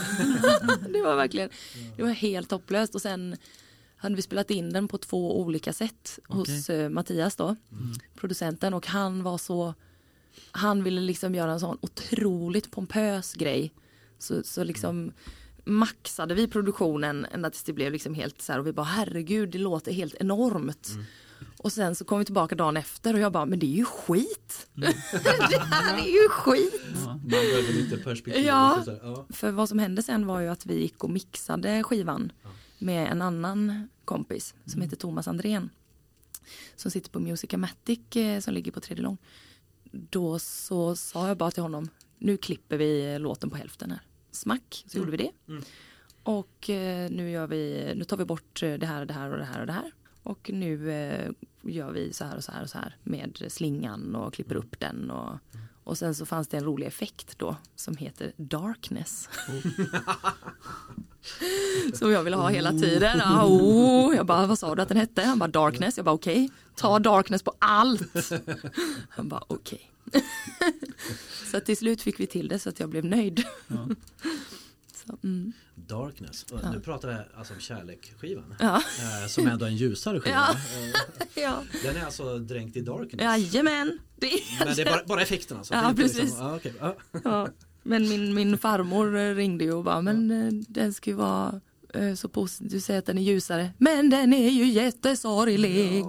[0.93, 1.51] det var verkligen,
[1.97, 2.95] det var helt hopplöst.
[2.95, 3.37] Och sen
[3.97, 7.57] hade vi spelat in den på två olika sätt hos eh, Mattias då,
[8.15, 8.75] producenten.
[8.75, 9.75] Och han var så,
[10.51, 13.73] han ville liksom göra en sån otroligt pompös grej.
[14.19, 15.13] Så, så liksom
[15.65, 19.51] maxade vi produktionen ända tills det blev liksom helt så här och vi bara herregud
[19.51, 20.89] det låter helt enormt.
[21.65, 23.85] Och sen så kom vi tillbaka dagen efter och jag bara, men det är ju
[23.85, 24.69] skit.
[24.77, 24.93] Mm.
[25.51, 26.83] det här är ju skit.
[26.95, 27.07] Ja.
[27.07, 28.45] Man behöver lite perspektiv.
[28.45, 28.85] Ja.
[29.03, 29.27] Ja.
[29.31, 32.33] För vad som hände sen var ju att vi gick och mixade skivan
[32.79, 35.71] med en annan kompis som heter Thomas Andrén.
[36.77, 39.19] Som sitter på Musicamatic eh, som ligger på tredje lång.
[39.93, 44.01] Då så sa jag bara till honom, nu klipper vi låten på hälften här.
[44.31, 45.31] Smack, så gjorde vi det.
[45.49, 45.63] Mm.
[46.23, 49.39] Och eh, nu, gör vi, nu tar vi bort eh, det här, det här och
[49.39, 49.93] det här och det här.
[50.25, 51.31] Och nu eh,
[51.63, 54.81] gör vi så här och så här och så här med slingan och klipper upp
[54.81, 55.11] den.
[55.11, 55.39] Och,
[55.85, 59.29] och sen så fanns det en rolig effekt då som heter darkness.
[61.95, 63.21] som jag ville ha hela tiden.
[63.25, 64.17] Ah, oh.
[64.17, 65.23] Jag bara, vad sa du att den hette?
[65.23, 65.97] Han bara darkness.
[65.97, 68.31] Jag bara okej, ta darkness på allt.
[69.09, 69.91] Han bara okej.
[71.51, 73.45] så att till slut fick vi till det så att jag blev nöjd.
[73.69, 73.89] Ja.
[74.95, 75.53] Så, mm.
[75.87, 76.43] Darkness.
[76.53, 76.71] Och Ja.
[76.73, 78.55] Nu pratar vi alltså om kärlek-skivan.
[78.59, 78.75] Ja,
[79.23, 80.37] Eh, som ändå är en ljusare skiva.
[80.37, 80.53] Ja.
[81.35, 81.63] Eh, ja.
[81.83, 83.23] Den är alltså dränkt i darkness.
[83.23, 83.99] Jajamän.
[84.17, 85.75] Det är Men det är bara, bara effekten alltså?
[85.75, 86.35] Ja, inte precis.
[86.39, 86.73] ja, okej.
[86.81, 86.97] ja.
[87.25, 87.49] Ja,
[87.83, 91.61] men min, min farmor eh, ringde ju och bara, men eh, den ska ju vara
[92.17, 96.05] så positiv, du säger att den är ljusare, men den är ju jättesorglig.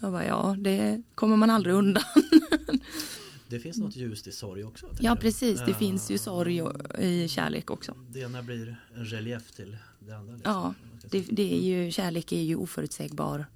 [0.00, 2.02] Jag bara, ja, det kommer man aldrig undan.
[3.52, 4.86] Det finns något ljust i sorg också.
[5.00, 5.76] Ja, precis, det Ja.
[5.76, 7.94] finns ju sorg och- i kärlek också.
[8.10, 10.34] Det ena blir en relief till det andra.
[10.34, 10.52] Liksom.
[10.52, 10.74] Ja,
[11.10, 13.46] det, det är ju, kärlek är ju oförutsägbar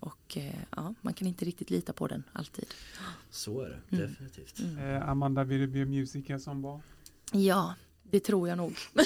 [0.00, 2.64] och eh, ja, man kan inte riktigt lita på den alltid.
[3.30, 4.08] Så är det, Mm.
[4.10, 4.60] definitivt.
[4.78, 6.80] Eh, Amanda, vill du bli musiker som barn?
[7.32, 8.76] Ja, det tror jag nog.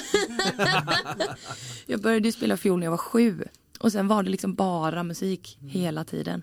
[1.85, 3.43] jag började ju spela fiol när jag var sju.
[3.79, 6.41] Och sen var det liksom bara musik hela tiden.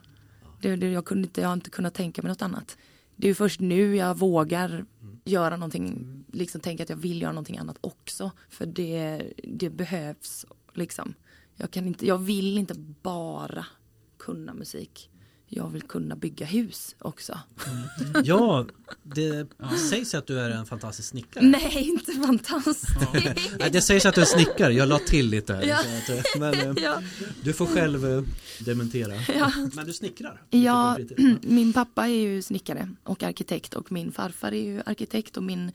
[0.61, 2.77] Det, det, jag, kunde inte, jag har inte kunnat tänka mig något annat.
[3.17, 4.85] Det är ju först nu jag vågar
[5.25, 8.31] göra någonting, liksom tänka att jag vill göra någonting annat också.
[8.49, 11.15] För det, det behövs liksom.
[11.57, 13.67] Jag, kan inte, jag vill inte bara
[14.19, 15.11] kunna musik.
[15.49, 17.39] Jag vill kunna bygga hus också.
[18.25, 18.67] Ja,
[19.03, 19.47] det
[19.91, 21.45] sägs att du är en fantastisk snickare.
[21.45, 22.85] Nej, inte fantastiskt.
[23.59, 25.63] Nej, det sägs att du är snickare, jag la till lite här.
[25.63, 25.79] Ja.
[25.79, 27.03] Att, eh, men eh, ja.
[27.43, 28.23] du får själv eh,
[28.61, 29.15] dementera.
[29.39, 29.53] Ja.
[29.73, 30.43] Men du snickrar?
[30.51, 30.99] Ja,
[31.43, 35.73] min pappa är ju snickare och arkitekt och min farfar är ju arkitekt och min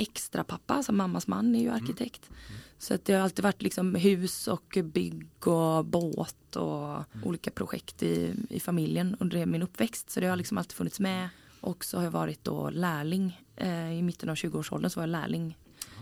[0.00, 2.30] extra pappa, alltså mammas man, är ju arkitekt.
[2.78, 8.02] Så att det har alltid varit liksom hus och bygg och båt och olika projekt
[8.02, 10.10] i, i familjen under min uppväxt.
[10.10, 11.28] Så det har liksom alltid funnits med.
[11.60, 13.40] Och så har jag varit då lärling.
[13.56, 15.58] Eh, I mitten av 20-årsåldern så var jag lärling,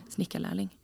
[0.08, 0.78] snickarlärling.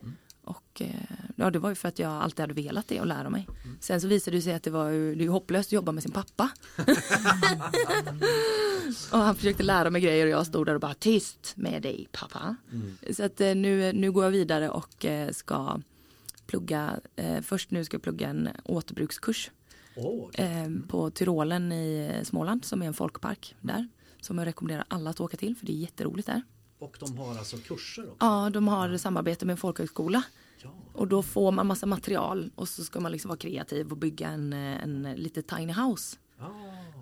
[0.44, 0.88] Och eh,
[1.36, 3.48] ja, det var ju för att jag alltid hade velat det och lära mig.
[3.80, 6.02] Sen så visade det sig att det var ju, det är hopplöst att jobba med
[6.02, 6.50] sin pappa.
[9.12, 12.08] och han försökte lära mig grejer och jag stod där och bara tyst med dig
[12.12, 12.56] pappa.
[13.12, 15.80] Så att eh, nu, nu går jag vidare och eh, ska
[16.46, 19.50] plugga, eh, först nu ska jag plugga en återbrukskurs
[19.96, 20.44] Åh, okej.
[20.44, 23.88] eh, på Tyrolen i eh, Småland som är en folkpark där.
[24.20, 26.42] Som jag rekommenderar alla att åka till för det är jätteroligt där.
[26.78, 28.16] Och de har alltså kurser också?
[28.20, 30.22] Ja, de har samarbete med en folkhögskola.
[30.62, 30.70] Ja.
[30.92, 34.28] Och då får man massa material och så ska man liksom vara kreativ och bygga
[34.28, 36.16] en, en lite tiny house.
[36.38, 36.50] Ah,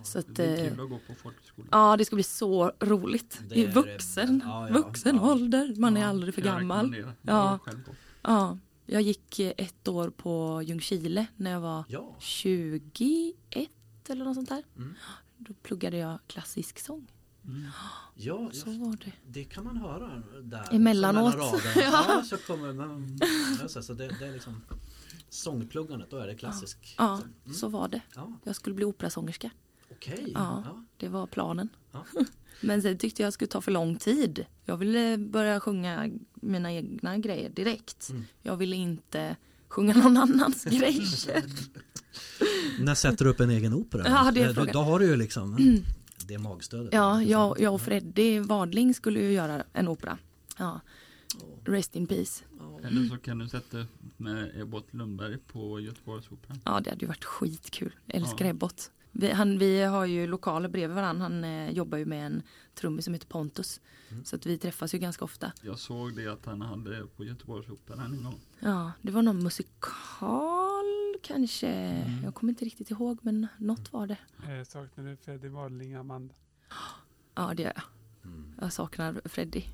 [0.04, 1.68] Så att, Det är eh, kul att gå på folkhögskola.
[1.70, 3.40] ja, det ska bli så roligt.
[3.48, 5.32] Det I vuxen, ja, ja, vuxen ja.
[5.32, 5.74] ålder.
[5.76, 6.96] Man är aldrig för gammal.
[7.22, 7.58] Ja.
[8.22, 12.16] Ja, jag gick eh, ett år på Ljungskile när jag var ja.
[12.18, 13.34] 21
[14.08, 14.62] eller något sånt där.
[14.76, 14.94] Mm.
[15.38, 17.06] Då pluggade jag klassisk sång.
[17.44, 17.66] Mm.
[18.14, 19.12] ja Så just, var det.
[19.26, 20.68] det kan man höra där.
[20.74, 21.32] Emellanåt.
[21.32, 21.62] Så mellan.
[21.92, 22.04] Ja.
[22.08, 23.18] ja, så kommer man,
[23.82, 24.62] så det, det är liksom
[25.32, 26.94] sångpluggandet, då är det klassisk.
[26.98, 27.54] Ja, Så, mm.
[27.54, 28.00] så var det.
[28.14, 29.50] ja Jag skulle bli operasångerska.
[29.90, 30.30] okej.
[30.34, 30.62] Ja.
[30.66, 30.84] Ja.
[30.96, 31.68] Det var planen.
[31.92, 32.04] Ja.
[32.60, 34.46] Men sen tyckte jag skulle ta för lång tid.
[34.64, 38.08] Jag ville börja sjunga mina egna grejer direkt.
[38.10, 38.24] Mm.
[38.42, 39.36] Jag ville inte
[39.68, 41.42] sjunga någon annans grejer.
[42.80, 44.02] När sätter du upp en egen opera?
[44.08, 44.72] Ja, det är då, frågan.
[44.72, 45.56] då har du ju liksom
[46.26, 46.92] Det är magstödet.
[46.94, 50.18] Ja, jag, jag och Freddie Wadling skulle ju göra en opera.
[50.58, 50.80] Ja.
[51.64, 52.44] Rest in peace.
[52.58, 52.71] ja.
[52.84, 56.60] Eller så kan du sätta med Ebbot Lundberg på Göteborgsoperan.
[56.64, 57.94] Ja, det hade ju varit skitkul.
[58.06, 58.50] Jag älskar Ja.
[58.50, 58.90] Ebbot.
[59.14, 61.22] Vi, han, vi har ju lokaler bredvid varandra.
[61.22, 62.42] Han eh, jobbar ju med en
[62.74, 63.80] trummis som heter Pontus.
[64.10, 64.24] Mm.
[64.24, 65.52] Så att vi träffas ju ganska ofta.
[65.62, 68.40] Jag såg det att han hade på Göteborgsoperan en gång.
[68.60, 70.84] Ja, det var någon musikal
[71.22, 71.68] kanske.
[71.68, 72.24] Mm.
[72.24, 74.18] Jag kommer inte riktigt ihåg men något var det.
[74.48, 76.34] Eh, saknar du Freddie Wadling, Amanda?
[77.34, 77.84] Ja, det gör jag.
[78.30, 78.54] Mm.
[78.60, 79.64] Jag saknar Freddie.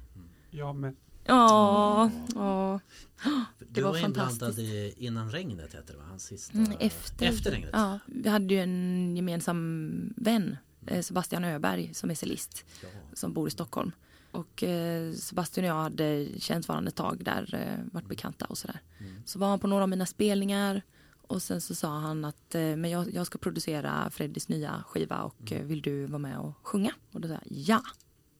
[0.50, 0.96] Jag med.
[1.28, 2.80] Ja, ja.
[3.70, 6.04] Du var var inblandad i Innan regnet heter det va?
[6.08, 6.58] Hans sista...
[6.58, 7.26] Mm, efter.
[7.26, 7.70] Efter regnet?
[7.72, 12.88] Ja, vi hade ju en gemensam vän, eh, Sebastian Öberg, som är cellist, Ja.
[13.14, 13.92] som bor i Stockholm.
[14.30, 18.58] Och eh, Sebastian och jag hade känt varandra ett tag där, eh, varit bekanta och
[18.58, 18.80] sådär.
[18.98, 19.22] Mm.
[19.26, 20.82] Så var han på några av mina spelningar
[21.30, 25.22] Och sen så sa han att eh, men jag, jag ska producera Freddys nya skiva
[25.22, 26.92] och eh, vill du vara med och sjunga?
[27.12, 27.82] Och då sa jag ja,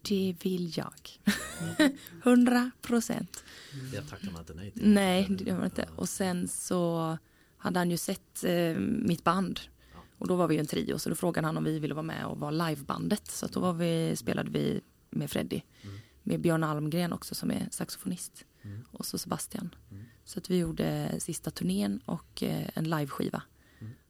[0.03, 1.21] det vill jag.
[2.25, 3.45] Hundra procent.
[3.93, 4.89] Det tackar man inte nej till.
[4.89, 5.89] Nej, det gör man inte.
[5.97, 7.19] Och sen så
[7.57, 9.61] hade han ju sett eh, mitt band.
[10.19, 12.03] Och då var vi ju en trio, så då frågade han om vi ville vara
[12.03, 13.31] med och vara livebandet.
[13.31, 14.81] Så då var vi, spelade vi
[15.11, 15.61] med Freddy.
[16.23, 18.45] Med Björn Almgren också som är saxofonist.
[18.91, 19.75] Och så Sebastian.
[20.25, 23.43] Så att vi gjorde sista turnén och eh, en liveskiva.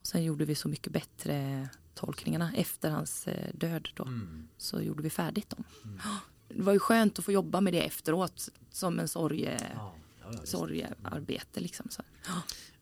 [0.01, 1.69] Och sen gjorde vi Så mycket bättre
[1.99, 4.03] tolkningarna efter hans eh, död då.
[4.03, 4.47] Mm.
[4.57, 5.63] Så gjorde vi färdigt dem.
[6.47, 9.95] Det var ju skönt att få jobba med det efteråt som en sorge, Ja, ja,
[10.21, 10.47] ja, visst.
[10.47, 11.87] sorgearbete liksom.
[11.89, 12.01] Så.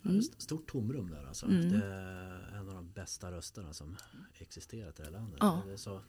[0.20, 1.46] Ett Stort tomrum där alltså.
[1.46, 1.70] Mm.
[1.70, 3.98] Det är en av de bästa rösterna som
[4.34, 5.38] existerat i det här landet.
[5.42, 5.62] Ja.
[5.66, 6.02] Det är så,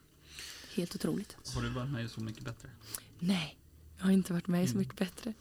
[0.75, 1.37] Helt otroligt.
[1.55, 2.69] Har du varit med i Så mycket bättre?
[3.19, 3.59] Nej,
[3.99, 4.79] jag har inte varit med i Så Mm.
[4.81, 5.35] mycket bättre.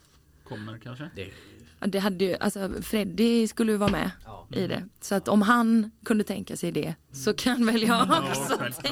[0.43, 1.09] Kommer kanske?
[1.15, 1.31] det,
[1.79, 4.47] Det hade ju, alltså Freddy skulle ju vara med ja.
[4.51, 4.83] i det.
[5.01, 8.83] Så att om han kunde tänka sig det så kan väl jag Ja, också självklart.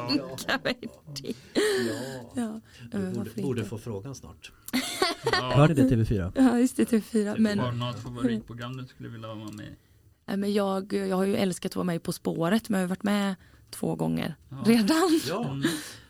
[0.48, 0.78] tänka mig
[1.22, 1.34] det.
[1.56, 1.94] ja.
[2.36, 4.52] Ja, Du men borde, borde få frågan snart.
[5.32, 5.52] Ja.
[5.56, 6.32] Hörde det TV4?
[6.36, 7.36] Ja, just det, TV4.
[7.38, 10.38] Men, du något favoritprogram du skulle vilja vara med i?
[10.38, 12.90] men jag, jag har ju älskat att vara med På spåret, men jag har ju
[12.90, 13.36] varit med
[13.72, 14.58] två gånger Ja.
[14.66, 15.20] redan.
[15.28, 15.62] Ja, Mm.
[15.62, 15.68] Det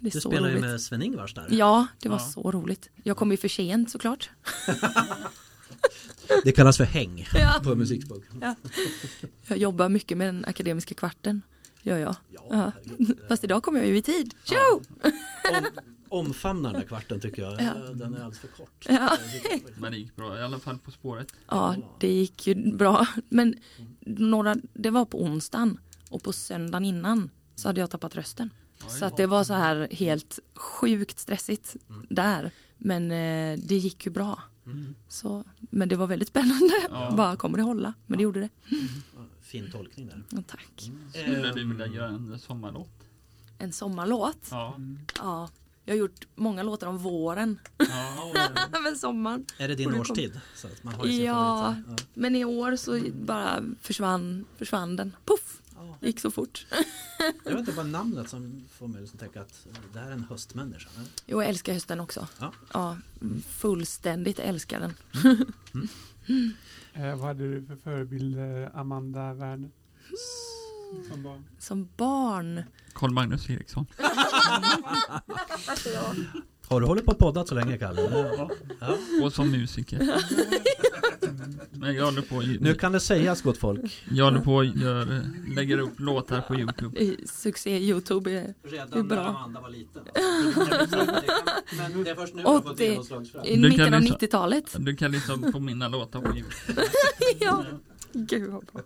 [0.09, 1.47] är du så spelar ju med Sven-Ingvars där.
[1.49, 2.19] Ja, det var Ja.
[2.19, 2.89] så roligt.
[3.03, 4.29] Jag kom ju för sent såklart.
[6.43, 7.61] Det kallas för häng Ja.
[7.63, 8.23] på musikspråk.
[9.47, 11.41] Jag jobbar mycket med den akademiska kvarten.
[11.81, 12.15] Gör jag.
[12.29, 12.71] Ja, Ja.
[13.27, 14.33] Fast idag kommer jag ju i tid.
[14.43, 14.81] Tjo!
[15.53, 15.65] Om,
[16.09, 17.61] omfamnar den där kvarten tycker jag.
[17.61, 17.73] Ja.
[17.93, 18.85] Den är alldeles för kort.
[18.89, 19.17] Ja.
[19.77, 21.27] Men det gick bra, i alla fall På spåret.
[21.47, 23.07] Ja, det gick ju bra.
[23.29, 23.55] Men
[24.05, 28.49] några, det var på onsdagen och på söndagen innan så hade jag tappat rösten.
[28.87, 31.75] Så att det var så här helt sjukt stressigt
[32.09, 32.51] där.
[32.77, 34.41] Men eh, det gick ju bra.
[35.08, 36.73] Så, men det var väldigt spännande.
[36.89, 37.13] Ja.
[37.17, 37.93] Bara, kommer det hålla?
[38.06, 38.49] Men det gjorde det.
[39.41, 40.23] Fin tolkning där.
[40.30, 40.91] Ja, tack.
[41.13, 42.89] Skulle du vilja göra en sommarlåt?
[43.58, 44.47] En sommarlåt.
[44.51, 44.78] Ja.
[45.17, 45.49] Ja.
[45.88, 47.60] Jag har gjort många låtar om våren.
[47.78, 48.34] ja.
[48.84, 49.45] Men sommaren.
[49.58, 50.39] Är det din Och det kom- årstid?
[50.56, 52.08] Så att man har Ja, favorit.
[52.13, 55.15] men i år så bara försvann, försvann den.
[55.25, 55.62] Puff!
[55.87, 55.97] Ja.
[56.07, 56.65] Gick så fort.
[57.43, 60.23] Jag vet inte bara namnet som får mig att tänka att det här är en
[60.29, 60.89] höstmänniska.
[60.95, 61.09] eller?
[61.25, 62.27] Jo, jag älskar hösten också.
[62.39, 62.51] Ja.
[62.73, 62.97] Ja,
[63.47, 64.93] fullständigt älskar den.
[66.93, 69.69] Eh, vad hade du för förebild, eh, Amanda Werner?
[71.11, 71.43] Som barn?
[71.59, 72.63] Som barn.
[72.93, 73.85] Carl Magnus Eriksson.
[76.69, 78.01] Har du hållit på och poddat så länge Kalle?
[78.38, 78.49] Ja.
[78.80, 78.97] Ja.
[79.25, 80.15] Och som musiker.
[81.71, 84.04] Men jag håller på, Nu kan det sägas gott folk.
[84.12, 85.21] jag håller på och gör,
[85.56, 86.99] lägger upp låtar på Youtube.
[86.99, 88.32] I Succé Youtube.
[88.32, 89.17] är- Det är Redan bra.
[89.23, 90.01] när Amanda var liten.
[91.78, 93.47] Men det är först nu Och har fått det- genomslagskraft.
[93.47, 94.75] I mitten av lyssna- 90-talet.
[94.80, 96.82] Du kan lyssna på mina låtar på Youtube.
[97.39, 97.65] Ja,
[98.13, 98.82] gud vad bra.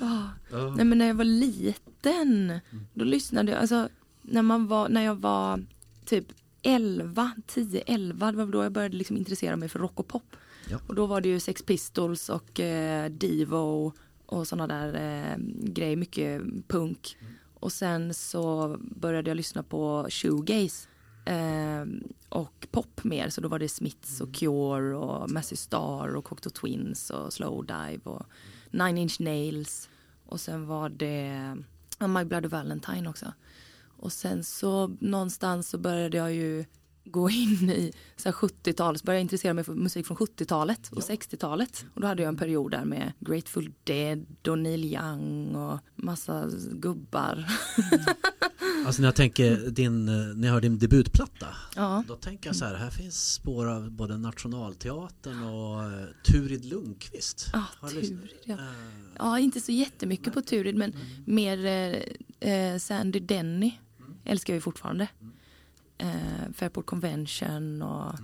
[0.00, 0.30] Ja.
[0.76, 2.60] Nej men när jag var liten,
[2.94, 3.88] då lyssnade jag, alltså
[4.22, 5.64] när man var, när jag var
[6.04, 6.24] typ
[6.62, 10.36] 11, 10, 11, det var då jag började liksom intressera mig för rock och pop.
[10.70, 10.78] Ja.
[10.86, 13.92] Och då var det ju Sex Pistols och eh, Divo
[14.26, 17.16] och sådana där eh, grejer, mycket punk.
[17.54, 20.88] Och sen så började jag lyssna på shoegaze
[21.24, 21.86] eh,
[22.28, 26.50] och pop mer, så då var det Smiths och Cure och Massive Star och Cocteau
[26.50, 28.26] Twins och Slowdive och
[28.70, 29.88] Nine Inch Nails
[30.26, 31.56] och sen var det
[32.08, 33.32] My Bloody Valentine också.
[33.98, 36.64] Och sen så någonstans så började jag ju
[37.04, 40.88] gå in i så här 70-tal, så började jag intressera mig för musik från 70-talet
[40.92, 41.84] och 60-talet.
[41.94, 46.50] Och då hade jag en period där med Grateful Dead och Neil Young och massa
[46.72, 47.46] gubbar.
[48.86, 52.64] Alltså när jag tänker din, när jag hör din debutplatta Ja, Då tänker jag så
[52.64, 58.20] här, här finns spår av både Nationalteatern och eh, Turid Lundqvist ah, du lyssnat?
[58.20, 58.54] Turid ja.
[58.54, 58.60] Eh,
[59.18, 60.92] Ja, inte så jättemycket på Turid men
[61.24, 61.66] mer
[62.40, 63.72] eh, eh, Sandy Denny
[64.28, 65.08] älskar jag ju fortfarande.
[65.98, 68.14] Eh, Fairport Convention och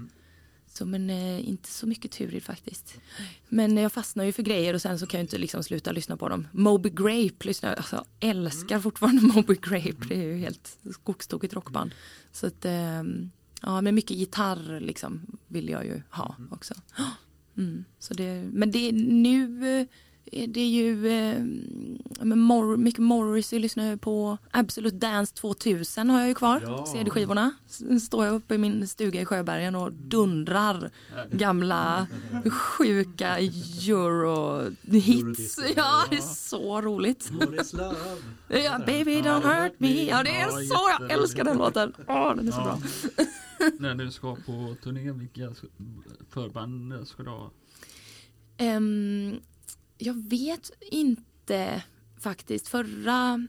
[0.67, 3.01] så men eh, inte så mycket Turid faktiskt.
[3.49, 6.17] Men jag fastnar ju för grejer och sen så kan jag inte liksom sluta lyssna
[6.17, 6.49] på dem.
[6.53, 10.09] Moby Grape lyssnar jag, alltså älskar fortfarande Moby Grape.
[10.09, 11.95] Det är ju helt skogstokigt rockband.
[12.33, 13.03] Så att eh,
[13.63, 16.75] ja men mycket gitarr liksom vill jag ju ha också.
[17.57, 19.87] Mm, så det, men det nu
[20.33, 21.39] eh, är det ju eh,
[22.25, 24.39] Mor- mycket Morrissey lyssnar jag på.
[24.51, 26.61] Absolute Dance 2000 har jag ju kvar.
[26.65, 26.87] Ja.
[26.87, 27.53] CD-skivorna.
[28.03, 30.91] Står jag uppe i min stuga i Sjöbergen och dundrar
[31.31, 32.07] gamla
[32.51, 34.89] sjuka euro-hits.
[34.89, 35.63] Eurodisco.
[35.77, 37.31] Ja, det är så roligt.
[38.49, 40.05] Ja, baby don't hurt me.
[40.05, 41.93] Ja, det är så, jag älskar den låten.
[42.09, 42.65] Åh, den är så Ja.
[42.65, 42.79] bra.
[43.79, 45.55] När du ska på turné, vilka
[46.31, 47.51] förband ska du ha?
[48.57, 49.37] Ehm,
[49.99, 51.83] Jag vet inte
[52.21, 52.69] faktiskt.
[52.69, 53.47] Förra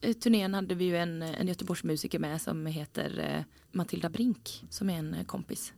[0.00, 4.90] eh, turnén hade vi ju en, en Göteborgsmusiker med som heter eh, Matilda Brink som
[4.90, 5.72] är en eh, kompis.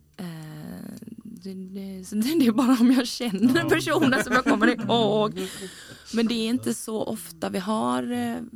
[1.24, 2.02] Det, det,
[2.38, 5.48] det är bara om jag känner personen som jag kommer ihåg.
[6.14, 8.02] Men det är inte så ofta vi har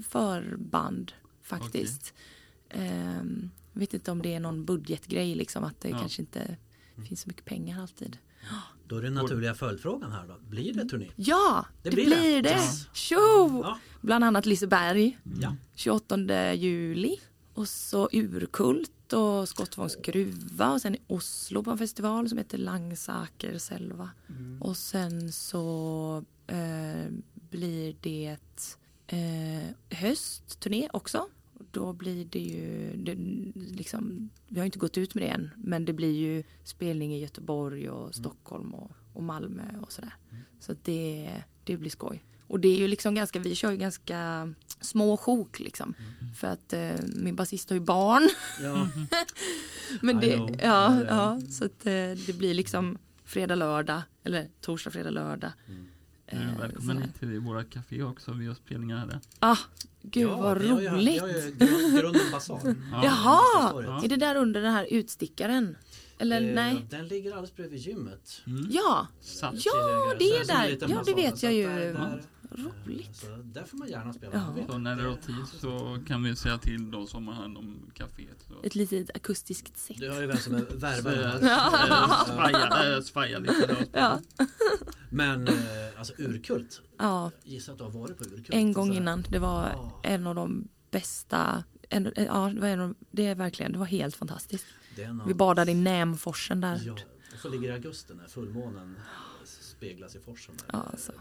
[0.03, 2.15] förband faktiskt.
[2.71, 5.99] Ehm, jag vet inte om det är någon budgetgrej liksom att det Ja.
[5.99, 6.57] kanske inte
[7.09, 8.19] finns så mycket pengar alltid.
[8.93, 10.35] Då är den naturliga följdfrågan här då.
[10.49, 11.11] Blir det turné?
[11.17, 12.49] Ja, Det det, blir blir det.
[12.49, 12.61] det.
[12.93, 13.17] Tjo!
[13.65, 13.79] Ja.
[14.01, 15.57] Bland annat Liseberg Ja.
[15.75, 17.21] 28 juli.
[17.55, 22.59] Och så Urkult och Skottvångs gruva och sen i Oslo på en festival som heter
[22.59, 24.11] Langsaker Selva.
[24.61, 27.13] Och sen så eh,
[27.51, 28.37] blir det
[29.07, 31.29] eh, höstturné också.
[31.73, 33.15] Då blir det ju, det,
[33.55, 37.21] liksom, vi har inte gått ut med det än, men det blir ju spelning i
[37.21, 40.15] Göteborg och Stockholm och, och Malmö och sådär.
[40.61, 41.31] Så att det,
[41.65, 42.25] det blir skoj.
[42.47, 45.95] Och det är ju liksom ganska, vi kör ju ganska små sjok liksom.
[46.37, 48.29] För att eh, min basist har ju barn.
[48.63, 48.89] Ja.
[50.01, 54.49] Men I det, ja, Ja, ja, så att eh, det blir liksom fredag, lördag eller
[54.61, 55.53] torsdag, fredag, lördag.
[55.67, 55.92] Är
[56.33, 58.33] Eh, välkommen hit till våra café också.
[58.33, 59.21] Vi har spelningar här.
[59.39, 59.57] Ah,
[60.03, 61.23] gud Ja, vad roligt.
[61.23, 62.23] Ju grund- Grunden.
[62.93, 63.05] Ja.
[63.05, 64.05] Jaha, Ja.
[64.05, 65.77] är det där under den här utstickaren?
[66.19, 66.87] Eller Eh, nej?
[66.91, 68.43] Den ligger alldeles bredvid gymmet.
[68.47, 68.69] Mm.
[68.71, 69.55] Ja, Satt.
[69.65, 70.79] Ja, det är där.
[70.91, 71.67] Ja, det vet jag ju.
[71.67, 72.23] där- där-
[72.53, 73.17] roligt.
[73.17, 74.55] Så där får man gärna spela.
[74.59, 74.67] Ja.
[74.73, 77.91] Så när det är tid så kan vi säga till de som har hand om
[77.95, 78.43] kaféet.
[78.49, 78.63] Så.
[78.63, 79.97] Ett litet akustiskt sätt.
[80.01, 81.33] Du har ju vem som är värvare.
[81.33, 82.25] eh.
[82.27, 83.87] Svaja, äh, svaja lite.
[83.93, 84.21] Ja,
[85.11, 85.55] Men eh,
[85.99, 86.81] alltså urkult.
[86.99, 88.51] ja, Gissa att du har varit på urkult.
[88.51, 89.25] en gång innan.
[89.31, 90.01] Det var Ja.
[90.03, 91.65] en av de bästa.
[91.89, 94.65] En, ja, det var en av, det är verkligen, det var helt fantastiskt.
[95.09, 96.81] Av- Vi badade i Nämforsen där.
[96.87, 96.93] Ja,
[97.33, 98.97] och så ligger augusti när fullmånen
[99.45, 100.55] speglas i forsen.
[100.57, 100.67] Där.
[100.73, 101.13] Ja, alltså.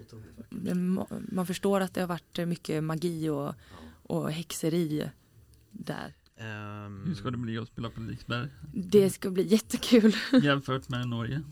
[0.00, 1.32] Otroligt vackert.
[1.32, 3.54] Man förstår att det har varit mycket magi och,
[4.02, 5.10] och häxeri
[5.70, 6.14] där.
[6.36, 10.16] Ehm, Hur ska det bli att spela på Liseberg Det ska bli jättekul.
[10.42, 11.42] jämfört med Norge?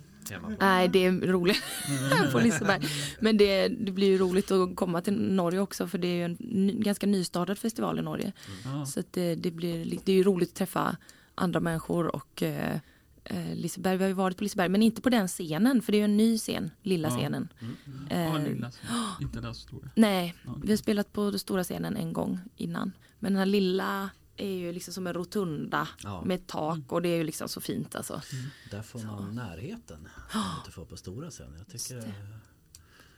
[0.61, 1.63] Nej, det är roligt
[2.33, 2.83] på Liseberg.
[3.21, 6.25] Men det, det blir ju roligt att komma till Norge också för det är ju
[6.25, 8.33] en ny, ganska nystartad festival i Norge.
[8.65, 8.87] Ja.
[8.87, 10.97] Så att det, det, blir, li- det är ju roligt att träffa
[11.35, 12.79] andra människor och eh,
[13.25, 15.97] eh, Liseberg, vi har ju varit på Liseberg men inte på den scenen för det
[15.99, 17.17] är ju en ny scen, lilla Ja.
[17.17, 17.49] scenen.
[17.61, 17.77] Mm.
[18.11, 18.71] Ja, Eh, lilla,
[19.21, 19.89] inte den stora.
[19.97, 20.57] nej, Ja.
[20.63, 22.93] vi har spelat på den stora scenen en gång innan.
[23.19, 26.25] Men den här lilla är ju liksom som en rotunda Ja.
[26.25, 28.23] med tak och det är ju liksom så fint alltså.
[28.71, 30.09] Där får man närheten.
[30.33, 31.55] Som man inte får på stora scenen.
[31.59, 32.13] Jag tycker det.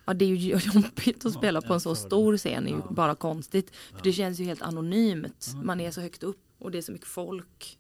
[0.07, 0.37] Ja det är ju
[0.75, 2.91] jobbigt att Ja, spela på en så stor scen, är ju Ja.
[2.91, 3.71] bara konstigt.
[3.91, 4.01] För Ja.
[4.05, 5.51] det känns ju helt anonymt.
[5.55, 5.63] Ja.
[5.63, 7.79] Man är så högt upp och det är så mycket folk.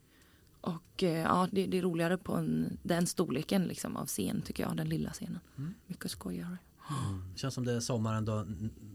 [0.64, 4.62] Och eh, ja, det, det är roligare på en, den storleken liksom av scen tycker
[4.62, 5.40] jag, den lilla scenen.
[5.56, 5.74] Mm.
[5.86, 6.58] Mycket skojigare.
[7.32, 8.46] Det känns som det är sommaren då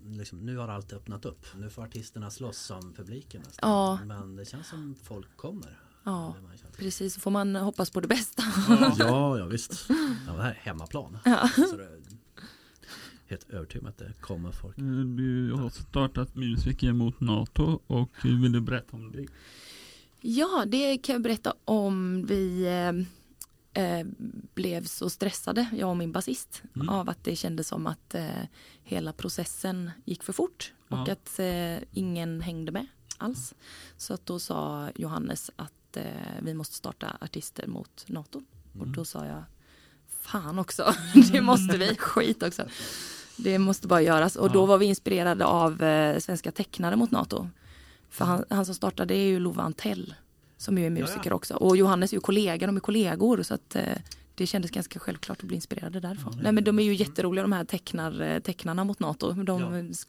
[0.05, 1.45] liksom, nu har allt öppnat upp.
[1.57, 3.69] Nu får artisterna slåss om publiken nästan.
[3.69, 3.99] Ja.
[4.05, 5.79] Men det känns som folk kommer.
[6.03, 6.35] Ja,
[6.77, 7.13] precis.
[7.13, 8.43] Så får man hoppas på det bästa.
[8.99, 9.89] Ja, ja visst.
[10.27, 11.17] Ja, det här är hemmaplan.
[11.25, 11.49] Ja.
[11.55, 11.89] Så det
[13.29, 14.77] helt övertygad att det kommer folk.
[14.77, 19.27] Eh, Du har startat Musiker mot NATO och vill du berätta om det?
[20.21, 22.25] Ja, det kan jag berätta om.
[22.25, 22.65] Vi
[23.73, 24.07] eh, eh,
[24.53, 26.89] blev så stressade, jag och min basist, Mm.
[26.89, 28.27] av att det kändes som att eh,
[28.83, 31.11] hela processen gick för fort och Ja.
[31.11, 33.53] att eh, ingen hängde med alls.
[33.97, 36.03] Så att då sa Johannes att eh,
[36.41, 38.41] vi måste starta Artister mot NATO.
[38.73, 38.91] Och Mm.
[38.95, 39.43] då sa jag,
[40.09, 40.93] fan också,
[41.31, 42.63] det måste vi, skit också.
[43.37, 44.35] Det måste bara göras.
[44.35, 44.65] Och då Ja.
[44.65, 47.49] var vi inspirerade av eh, Svenska tecknare mot NATO.
[48.09, 50.13] För han, han som startade är ju Love Antell.
[50.57, 51.33] Som ju är musiker Ja, ja.
[51.35, 51.53] också.
[51.55, 53.43] Och Johannes är ju kollega, de är kollegor.
[53.43, 53.83] Så att eh,
[54.35, 56.33] det kändes ganska självklart att bli inspirerade därifrån.
[56.35, 59.33] Ja, Nej men de är ju jätteroliga de här tecknar, eh, tecknarna mot NATO.
[59.33, 59.61] De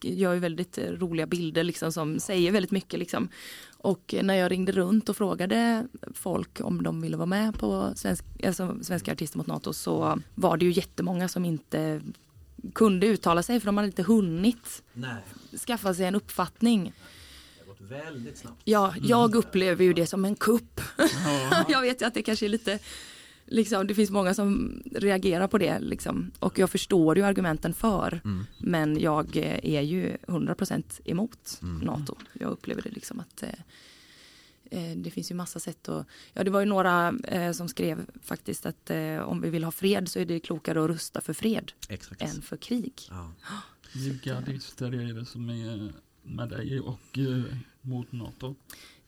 [0.02, 0.08] Ja.
[0.10, 3.28] gör ju väldigt eh, roliga bilder liksom som säger väldigt mycket liksom.
[3.76, 7.92] Och eh, när jag ringde runt och frågade folk om de ville vara med på
[7.94, 12.00] svensk, alltså, Svenska artister mot NATO så var det ju jättemånga som inte
[12.74, 15.14] kunde uttala sig för de hade inte hunnit Nej,
[15.66, 16.92] skaffa sig en uppfattning.
[17.80, 18.60] Gått väldigt snabbt.
[18.64, 20.80] Ja, jag upplever ju det som en kupp.
[21.24, 22.78] Ja, jag vet ju att det kanske är lite
[23.52, 26.30] Liksom, det finns många som reagerar på det liksom.
[26.38, 28.46] och jag förstår ju argumenten för Mm.
[28.58, 31.78] men jag eh, är ju 100% emot Mm.
[31.86, 32.14] NATO.
[32.32, 33.48] Jag upplever det liksom att eh,
[34.70, 38.06] eh, det finns ju massa sätt att, ja det var ju några eh, som skrev
[38.22, 41.32] faktiskt att eh, om vi vill ha fred så är det klokare att rusta för
[41.32, 42.22] fred Exakt.
[42.22, 42.94] än för krig.
[43.10, 43.32] Ja.
[43.94, 44.60] vilka det
[45.26, 47.18] som är med dig och
[47.80, 48.54] mot NATO?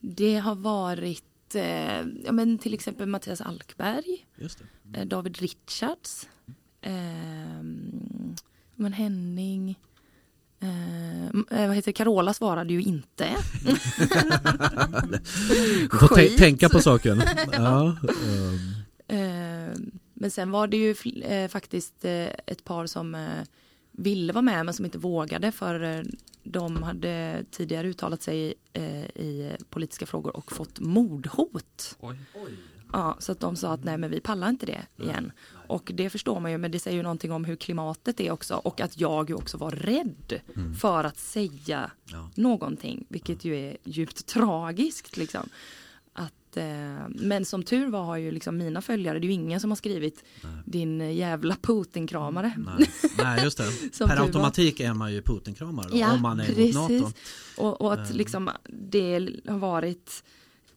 [0.01, 5.01] Det har varit eh, ja, men till exempel Mattias Alkberg, Just det.
[5.01, 6.29] eh, David Richards,
[6.81, 7.63] eh,
[8.77, 9.79] Men Henning...
[10.61, 11.93] Eh, eh, vad heter?
[11.93, 13.29] Carola svarade ju inte.
[13.65, 17.23] Du får tänka på saken.
[17.53, 17.97] ja.
[19.09, 19.77] ehm, Eh,
[20.15, 23.43] men sen var det ju fl- eh, faktiskt eh, ett par som eh,
[24.03, 26.03] ville vara med men som inte vågade för eh,
[26.43, 31.97] de hade tidigare uttalat sig eh, i politiska frågor och fått mordhot.
[32.01, 32.19] Oj.
[32.93, 35.33] Ja, så att de sa att nej men vi pallar inte det igen.
[35.67, 38.55] Och det förstår man ju men det säger ju någonting om hur klimatet är också
[38.55, 40.41] och att jag ju också var rädd
[40.81, 42.31] för att säga Ja.
[42.35, 45.49] någonting vilket ju är djupt tragiskt liksom.
[46.53, 49.61] Att, eh, men som tur var har ju liksom mina följare, det är ju ingen
[49.61, 50.25] som har skrivit
[50.65, 52.53] din eh, jävla Putin-kramare.
[52.79, 52.91] nej.
[53.19, 53.65] nej, just det.
[53.99, 54.17] Per tur var.
[54.17, 56.77] automatik är man ju Putin-kramare Ja, om man är precis.
[56.77, 57.13] mot NATO.
[57.57, 58.17] Och, och att Eh.
[58.17, 60.25] liksom det har varit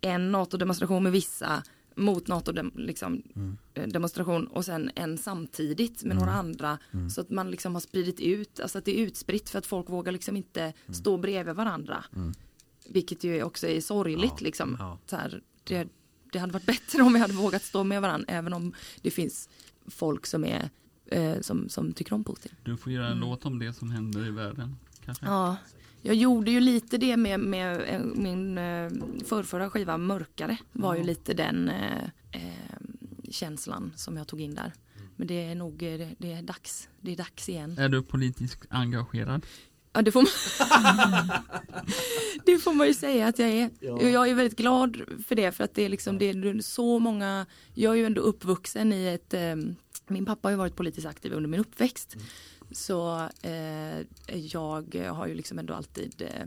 [0.02, 1.64] en NATO-demonstration med vissa
[1.96, 3.58] mot NATO-demonstration liksom, Mm.
[3.74, 6.78] eh, demonstration och sen en samtidigt med några andra.
[6.94, 7.10] Mm.
[7.10, 9.90] Så att man liksom har spridit ut, alltså att det är utspritt för att folk
[9.90, 12.04] vågar liksom inte stå bredvid varandra.
[12.16, 12.34] Mm.
[12.90, 14.76] Vilket ju också är sorgligt Ja, liksom.
[14.80, 15.00] ja.
[15.06, 15.88] Så här, det,
[16.32, 19.50] det hade varit bättre om vi hade vågat stå med varandra även om det finns
[19.88, 20.70] folk som är
[21.06, 22.52] eh, som, som tycker om Putin.
[22.64, 24.76] Du får göra en låt om det som händer i världen.
[25.06, 25.26] Kanske?
[25.26, 25.58] Ja,
[26.02, 28.92] jag gjorde ju lite det med, med eh, min eh,
[29.26, 30.58] förrförra skiva Mörkare.
[30.72, 32.42] Var ju lite den eh, eh,
[33.30, 34.74] känslan som jag tog in där.
[35.16, 36.90] Men det är nog det, det är dags.
[37.02, 37.78] Det är dags igen.
[37.78, 39.46] Är du politiskt engagerad?
[39.96, 40.32] Ja, det får man,
[42.46, 43.92] det får man ju säga att jag är.
[43.92, 47.00] Och Jag är väldigt glad för det för att det är liksom det är så
[47.00, 47.46] många.
[47.74, 49.34] Jag är ju ändå uppvuxen i ett.
[49.34, 49.56] Eh,
[50.08, 52.16] min pappa har ju varit politiskt aktiv under min uppväxt.
[52.72, 56.22] Så eh, jag har ju liksom ändå alltid.
[56.22, 56.46] Eh,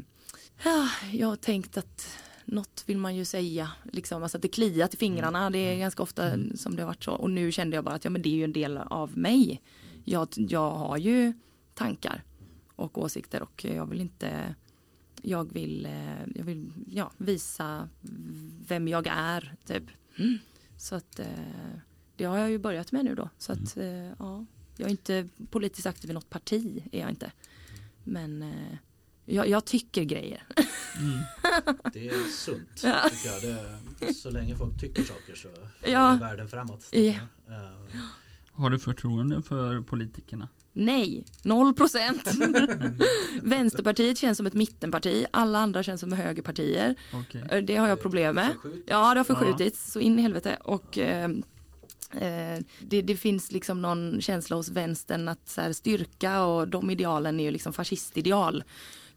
[0.65, 2.09] ja, jag har tänkt att
[2.45, 5.51] något vill man ju säga, liksom, alltså att det kliat i fingrarna.
[5.51, 7.13] Det är ganska ofta som det har varit så.
[7.13, 9.63] Och nu kände jag bara att ja, men det är ju en del av mig.
[10.05, 11.33] Jag, jag har ju
[11.75, 12.25] tankar
[12.79, 14.55] och åsikter och jag vill inte
[15.23, 17.89] jag vill, eh, jag vill ja, visa
[18.69, 19.85] vem jag är typ.
[20.77, 21.27] Så att eh,
[22.17, 23.29] det har jag ju börjat med nu då.
[23.39, 24.45] Så att eh, ja,
[24.77, 27.33] jag är inte politiskt aktiv i något parti är jag inte.
[28.05, 28.55] Men
[29.25, 30.43] jag, jag tycker grejer.
[30.99, 31.19] Mm.
[31.93, 33.09] Det är sunt, Ja.
[33.11, 33.65] tycker jag.
[34.01, 35.49] Det, så länge folk tycker saker så
[35.91, 36.13] Ja.
[36.13, 36.89] går världen framåt.
[36.93, 37.15] Ja.
[38.53, 40.49] Har du förtroende för politikerna?
[40.79, 42.23] Nej, noll procent.
[43.43, 45.27] Vänsterpartiet känns som ett mittenparti.
[45.31, 46.95] Alla andra känns som högerpartier.
[47.15, 47.45] Okej.
[47.51, 48.51] Eh, Det har jag problem med.
[48.87, 50.57] Ja, det har förskjutits så in i helvete.
[50.65, 51.31] Och eh,
[52.13, 56.91] eh, det, det finns liksom någon känsla hos vänstern att så här, styrka och de
[56.91, 58.65] idealen är ju liksom fascistideal.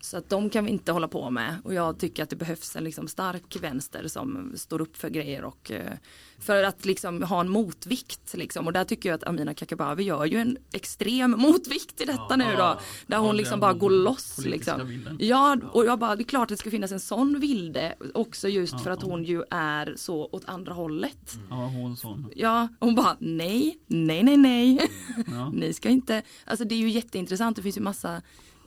[0.04, 1.56] Så att de kan vi inte hålla på med.
[1.64, 5.44] Och jag tycker att det behövs en liksom stark vänster som står upp för grejer
[5.44, 5.94] och eh,
[6.40, 8.34] för att liksom ha en motvikt.
[8.34, 8.68] Liksom.
[8.68, 12.46] Och där tycker jag att Amina Kakabaveh gör ju en extrem motvikt i detta nu
[12.58, 12.80] då.
[13.08, 14.38] Där hon Ja, liksom bara går loss.
[14.46, 15.04] Liksom.
[15.20, 18.48] Ja, och jag bara, det är klart att det ska finnas en sån vilde också
[18.48, 19.10] just för Ja, att ja.
[19.10, 21.38] hon ju är så åt andra hållet.
[21.50, 22.32] Ja, hon sån.
[22.36, 24.90] Ja, hon bara nej, nej, nej, nej.
[25.28, 25.50] Ja.
[25.54, 28.22] Ni ska inte, alltså det är ju jätteintressant, det finns ju massa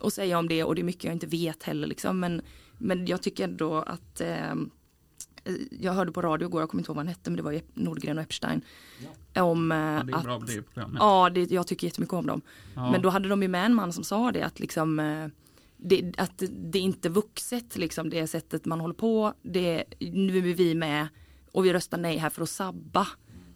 [0.06, 2.20] att säga om det och det är mycket jag inte vet heller liksom.
[2.20, 2.42] Men,
[2.78, 4.54] men jag tycker ändå att eh,
[5.80, 7.60] jag hörde på radio igår, jag kommer inte ihåg vad han hette, men det var
[7.74, 8.60] Nordgren och Epstein.
[9.36, 10.96] Om eh, Ja, det är att, bra det programmet.
[11.00, 12.40] ja, det, jag tycker jättemycket om dem.
[12.74, 12.90] Ja.
[12.90, 15.26] Men då hade de ju med en man som sa det att liksom eh,
[15.76, 19.34] det, att det är inte vuxet liksom det sättet man håller på.
[19.42, 21.08] Det, nu är vi med
[21.52, 23.06] och vi röstar nej här för att sabba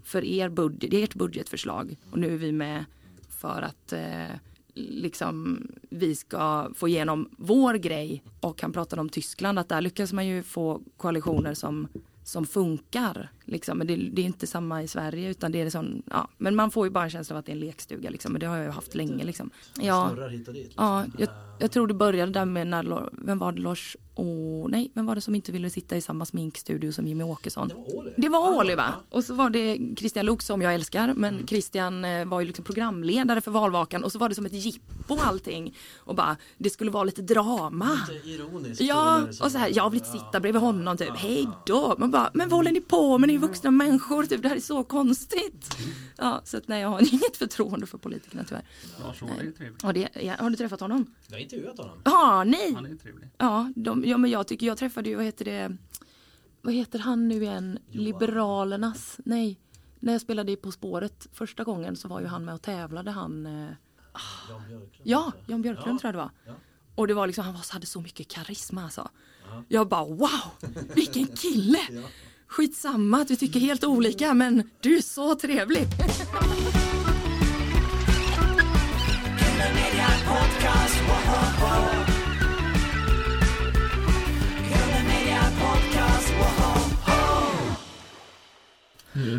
[0.05, 1.97] för er budget, ert budgetförslag.
[2.11, 2.85] Och nu är vi med
[3.29, 4.37] för att eh,
[4.79, 8.23] liksom vi ska få igenom vår grej.
[8.41, 11.89] Och han pratade om Tyskland att där lyckas man ju få koalitioner som
[12.29, 13.29] som funkar.
[13.45, 13.79] Liksom.
[13.79, 16.71] Men det, det är inte samma i Sverige utan det är sån, ja, men man
[16.71, 18.33] får ju bara en känsla av att det är en lekstuga liksom.
[18.33, 19.51] Men det har jag ju haft länge liksom.
[19.81, 20.49] Ja, dit.
[20.49, 20.73] Liksom.
[20.77, 24.91] ja jag, jag tror det började där med när, vem var det Lars, oh, nej,
[24.95, 27.69] vem var det som inte ville sitta i samma sminkstudio som Jimmy Åkesson?
[27.69, 28.13] Det var Åhli.
[28.17, 28.95] Det var Åhli va?
[29.11, 31.47] Och så var det Christian Luuk som jag älskar men Mm.
[31.47, 35.17] Christian eh, var ju liksom programledare för valvakan och så var det som ett jippo
[35.21, 37.91] allting och bara det skulle vara lite drama.
[38.13, 38.81] Lite ironiskt.
[38.81, 41.95] Ja, som- och så här, jag vill inte sitta bredvid honom typ, hej då.
[41.99, 43.29] Man bara, men vad håller ni på med?
[43.29, 45.77] Ni är vuxna människor, typ, det här är så konstigt.
[46.17, 48.65] Ja, så att nej, jag har inget förtroende för politikerna tyvärr.
[49.05, 49.83] Lars Ohly är trevlig.
[49.83, 51.07] Har, det, har du träffat honom?
[51.29, 51.99] Jag har intervjuat honom.
[52.05, 52.73] Ja, nej.
[52.75, 53.29] Han är trevlig.
[53.39, 55.77] Ja, de, ja, men jag tycker, jag träffade ju, vad heter det,
[56.63, 58.05] vad heter han nu igen, Johan.
[58.05, 59.61] Liberalernas, nej.
[60.01, 63.11] När jag spelade i På spåret första gången så var ju han med och tävlade,
[63.11, 63.53] han, eh,
[64.49, 64.91] Jan Björklund.
[65.03, 65.99] ja, Jan Björklund Ja.
[66.01, 66.31] tror jag det var.
[66.47, 66.53] Ja.
[66.95, 69.09] Och det var liksom, han var, hade så mycket karisma alltså.
[69.51, 69.65] Ja.
[69.69, 70.31] Jag bara wow,
[70.95, 71.79] vilken kille!
[71.91, 72.03] Ja.
[72.47, 75.83] Skitsamma att vi tycker helt olika men du är så trevlig.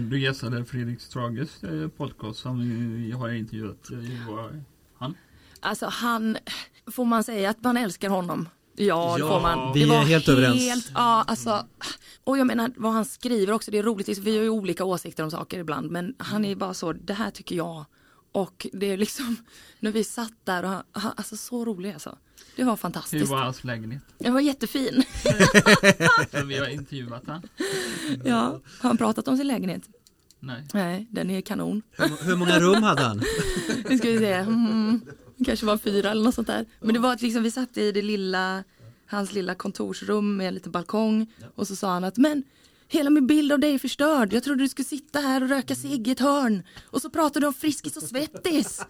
[0.10, 2.60] Du gästade Fredrik Strages eh, podcast som
[3.06, 3.92] vi har intervjuat.
[3.92, 4.64] eh, var
[4.98, 5.16] han?
[5.60, 6.38] Alltså han,
[6.92, 8.50] får man säga att man älskar honom?
[8.76, 9.74] Ja, det Ja, får man.
[9.74, 10.92] vi det är helt överens.
[10.94, 11.66] Ja, alltså,
[12.24, 15.24] och jag menar vad han skriver också, det är roligt, vi har ju olika åsikter
[15.24, 17.86] om saker ibland, men han är bara så, det här tycker jag.
[18.32, 19.36] Och det är liksom,
[19.80, 22.18] när vi satt där och han, han- alltså så rolig alltså.
[22.56, 23.30] Det var Hur fantastiskt.
[23.32, 24.02] var hans lägenhet?
[24.18, 25.04] Det var jättefin.
[26.48, 27.42] Vi har intervjuat han.
[28.26, 29.82] Ja, har han pratat om sin lägenhet?
[30.40, 30.68] Nej.
[30.74, 31.82] Nej, den är kanon.
[31.92, 33.22] Hur, hur många rum hade han?
[33.90, 35.02] Nu ska vi se, mm,
[35.46, 36.66] kanske var fyra eller något sånt där.
[36.80, 38.64] Men det var att liksom, vi satt i det lilla,
[39.06, 42.44] hans lilla kontorsrum med en liten balkong och så sa han att men
[42.92, 44.34] hela min bild av dig är förstörd.
[44.34, 46.64] Jag trodde du skulle sitta här och röka cigg i ett hörn.
[46.86, 48.82] Och så pratar du om Friskis och Svettis.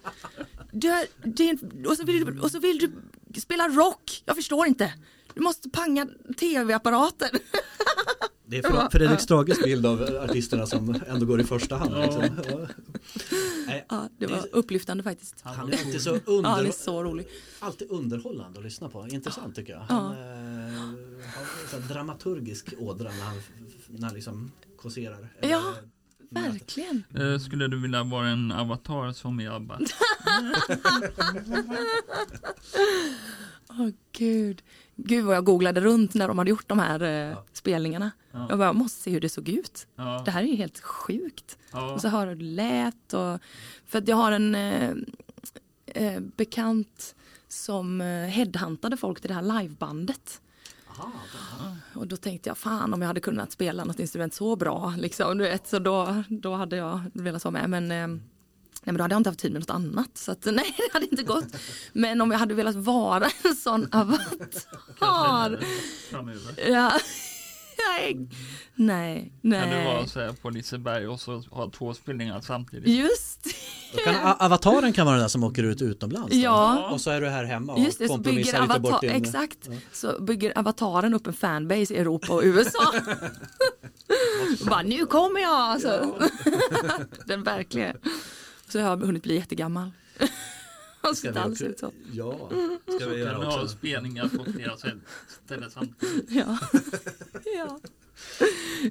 [0.72, 2.92] Du är, det och, så vill, du- och så vill
[3.28, 4.22] du spela rock.
[4.26, 4.94] Jag förstår inte.
[5.34, 6.06] Du måste panga
[6.38, 7.28] tv-apparaten.
[8.50, 11.94] Det är Fre- Fredrik Strages bild av artisterna som ändå går i första hand.
[11.96, 12.22] Liksom.
[12.50, 12.66] Ja.
[13.66, 15.40] Nej, Ja, det var upplyftande faktiskt.
[15.44, 17.26] Han är alltid så, Ja, han är under, så rolig.
[17.60, 19.08] alltid underhållande att lyssna på.
[19.08, 19.82] Intressant tycker jag.
[19.88, 19.94] Ja.
[19.94, 20.72] Han eh,
[21.72, 23.36] har dramaturgisk ådra när han,
[23.88, 25.28] när han liksom kåserar.
[25.40, 25.74] Ja.
[26.30, 27.02] Verkligen.
[27.16, 29.78] Eh, Skulle du vilja vara en avatar som i ABBA?
[33.70, 34.62] Åh gud.
[34.96, 38.10] Gud vad jag googlade runt när de hade gjort de här eh, spelningarna.
[38.32, 38.46] Ja.
[38.48, 39.86] Jag bara, måste se hur det såg ut.
[39.96, 40.22] Ja.
[40.24, 41.58] Det här är ju helt sjukt.
[41.72, 41.92] Ja.
[41.92, 43.38] Och så hör hur det lät och
[43.86, 44.90] för att jag har en eh,
[45.86, 47.14] eh, bekant
[47.48, 50.40] som eh, headhuntade folk till det här livebandet.
[50.98, 51.12] Aha,
[51.94, 55.38] Och då tänkte jag fan om jag hade kunnat spela något instrument så bra liksom,
[55.38, 58.20] du vet, så då, då hade jag velat vara med men eh,
[58.82, 60.92] Nej men då hade jag inte haft tid med något annat så att nej det
[60.92, 61.56] hade inte gått.
[61.92, 65.64] Men om jag hade velat vara en sån avatar.
[66.68, 66.92] Ja.
[68.74, 70.08] Nej, nej, Kan du vara nej.
[70.08, 72.88] så här på Liseberg och så ha två spelningar samtidigt?
[72.88, 73.46] Just
[73.92, 76.30] Då kan, avataren kan vara den där som åker ut utomlands.
[76.30, 76.38] då.
[76.38, 76.90] Ja.
[76.90, 79.10] Och så är du här hemma och Just det, så bygger kompromissar lite bort din...
[79.10, 82.92] exakt, så bygger avataren upp en fanbase i Europa och USA.
[84.66, 86.18] Bara, nu kommer jag alltså.
[87.26, 87.94] Den verkliga.
[88.68, 89.90] Så jag har hunnit bli jättegammal.
[91.14, 91.92] Ska så vi alls ut så.
[92.12, 92.50] Ja,
[92.96, 93.68] ska vi göra också.
[93.68, 94.76] spelningar på flera
[95.44, 96.30] ställen samtidigt?
[96.30, 96.58] Ja.
[97.56, 97.80] ja.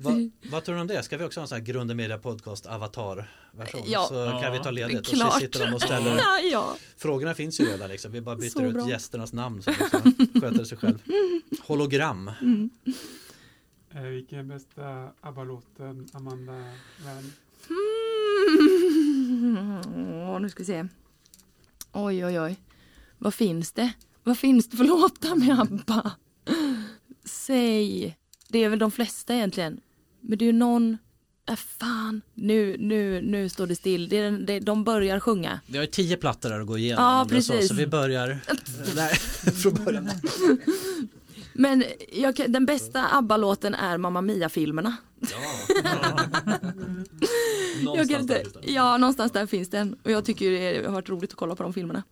[0.02, 0.12] Va,
[0.52, 1.04] vad tror du om det?
[1.04, 3.82] Ska vi också ha en sån här Grunden Media Podcast avatar-version?
[3.86, 4.06] Ja.
[4.10, 5.40] Så kan vi ta ledigt och så Klart.
[5.42, 6.76] sitter de och ställer Ja, ja.
[6.98, 8.12] Frågorna finns ju redan liksom.
[8.12, 8.90] Vi bara Så byter ut bra.
[8.90, 11.00] gästernas namn så liksom sköter sig själv.
[11.62, 12.28] Hologram.
[13.94, 16.52] Eh, vilken är bästa ABBA-låten, Amanda
[17.06, 17.32] Wern?
[19.96, 20.42] Mm.
[20.42, 20.88] Nu ska vi se.
[21.94, 22.58] Oj, oj, oj.
[23.18, 23.92] Vad finns det?
[24.24, 26.12] Vad finns det för låtar med ABBA?
[27.26, 28.18] Säg.
[28.48, 29.80] Det är väl de flesta egentligen.
[30.22, 30.98] Men det är ju någon...
[31.50, 32.22] Äh, fan.
[32.34, 34.10] Nu, nu, nu står det still.
[34.10, 35.60] Det är, den- det, de börjar sjunga.
[35.68, 37.04] Vi har ju tio plattor där att gå igenom.
[37.04, 37.70] Ja, om det är Så, precis.
[37.70, 38.28] så vi börjar
[38.96, 40.10] där, från början.
[41.54, 44.98] Men jag, den bästa ABBA-låten är Mamma Mia-filmerna.
[47.96, 49.96] Jag kan inte, ja, någonstans där finns den.
[50.04, 52.04] Och jag tycker det har varit roligt att kolla på de filmerna.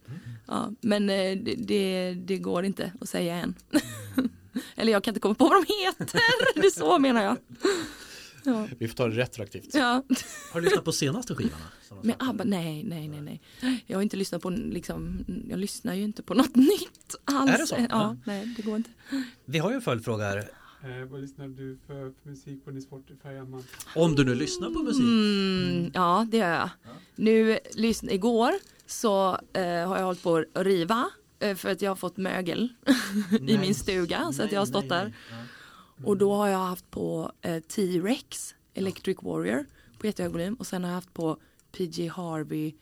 [0.45, 3.55] Ja, men eh, det, det, det går inte att säga än.
[4.75, 6.19] Eller jag kan inte komma på vad de heter.
[6.61, 7.37] Det är så menar jag.
[8.47, 9.73] Ja, Vi får ta det retroaktivt.
[9.73, 10.03] ja.
[10.53, 11.49] Har du lyssnat på senaste Men
[12.03, 12.25] släppte?
[12.25, 13.83] ABBA, nej, nej, nej, nej.
[13.85, 17.51] Jag har inte lyssnat på, liksom, jag lyssnar ju inte på något nytt alls.
[17.51, 17.75] Är det så?
[17.79, 18.17] Ja, Ja.
[18.25, 18.89] nej, det går inte.
[19.45, 20.37] Vi har ju en följdfråga här.
[20.83, 21.93] Eh, vad lyssnar du för,
[22.23, 23.63] för musik på din Spotify, Amanda?
[23.95, 25.03] Om du nu lyssnar på musik.
[25.03, 26.69] Mm, ja, det gör jag.
[27.15, 28.51] Nu, lyssna, igår
[28.85, 32.69] så eh, har jag hållit på att riva eh, för att jag har fått mögel
[33.31, 33.57] i Nej.
[33.57, 35.13] min stuga så att jag har Nej, stått nej, där.
[35.31, 35.46] nej.
[36.03, 39.65] Och då har jag haft på eh, T-Rex, Electric Warrior
[39.99, 41.37] på jättehög volym och sen har jag haft på
[41.71, 42.73] PG Harvey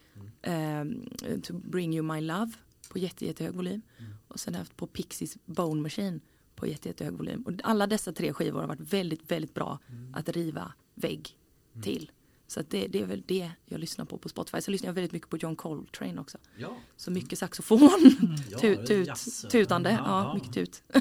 [0.42, 1.10] ehm,
[1.44, 2.52] To Bring You My Love
[2.90, 3.82] på jätte, jättehög volym.
[4.28, 6.20] Och sen har jag haft på Pixies Bone Machine
[6.56, 7.42] på jätte, jättehög volym.
[7.42, 9.80] Och alla dessa tre skivor har varit väldigt, väldigt bra
[10.14, 11.38] att riva vägg
[11.84, 12.12] till.
[12.48, 14.62] Så det, det är väl det jag lyssnar på på Spotify.
[14.62, 16.38] Så lyssnar jag väldigt mycket på John Coltrane också.
[16.58, 16.78] Ja.
[16.98, 17.90] Så mycket saxofon,
[18.52, 19.10] Ja, tut, tut,
[19.52, 20.34] tutande, Ja, ja, ja.
[20.34, 20.84] mycket tut.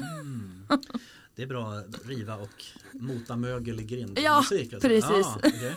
[1.35, 2.63] Det är bra att riva och
[2.93, 4.19] mota mögel i grind.
[4.23, 4.87] Ja, musik, alltså.
[4.89, 5.09] precis.
[5.09, 5.75] Ja, okej.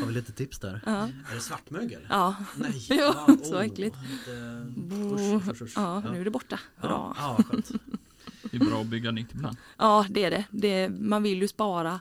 [0.00, 0.80] Har vi lite tips där?
[0.86, 0.92] Ja.
[1.30, 2.06] Är det svartmögel?
[2.08, 2.86] Ja, Nej.
[2.90, 3.96] Jo, Ja, så äckligt.
[4.10, 4.64] lite-
[5.14, 5.72] Usch, usch, usch.
[5.76, 6.60] ja, nu är det borta.
[6.76, 6.92] Hurra.
[6.92, 7.70] Ja, ja, skönt.
[8.50, 9.56] Det är bra att bygga nytt ibland.
[9.78, 10.44] Ja, det är det.
[10.50, 12.00] det man vill ju spara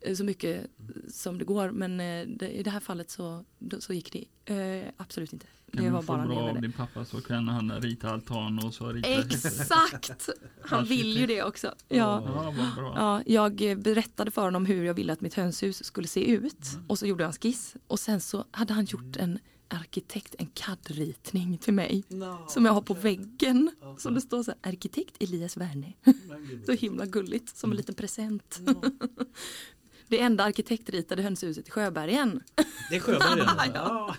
[0.00, 0.66] eh, så mycket
[1.08, 1.70] som det går.
[1.70, 3.44] Men eh, det, i det här fallet så,
[3.78, 4.12] så gick
[4.44, 5.46] det eh, absolut inte.
[5.74, 8.74] Kan Det var få bara bra av din pappa så kan han rita altan och
[8.74, 10.28] så rita Exakt!
[10.62, 11.74] Han vill ju det också.
[11.88, 12.54] Ja.
[12.76, 13.22] Ja.
[13.26, 16.98] Ja, jag berättade för honom hur jag ville att mitt hönshus skulle se ut och
[16.98, 21.74] så gjorde en skiss och sen så hade han gjort en arkitekt, en CAD-ritning till
[21.74, 22.04] mig
[22.48, 23.70] som jag har på väggen.
[23.98, 25.96] Som det står så här, arkitekt Elias Werner.
[26.66, 28.60] Så himla gulligt, som en liten present.
[30.08, 32.42] Det enda arkitektritade hönshuset i Sjöbergen.
[32.90, 33.46] Det är Sjöbergen?
[33.74, 34.16] Ja.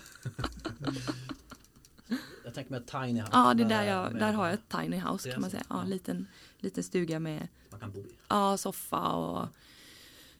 [2.56, 2.62] Ja.
[2.62, 3.30] Tänker mig ett tiny house.
[3.32, 5.54] Ja, det är där, jag, där har jag ett tiny house kan man så.
[5.56, 5.64] säga.
[5.68, 5.82] Ja, Ja.
[5.82, 6.26] en liten,
[6.58, 8.06] liten stuga med Man kan bo i.
[8.28, 9.48] ja, soffa och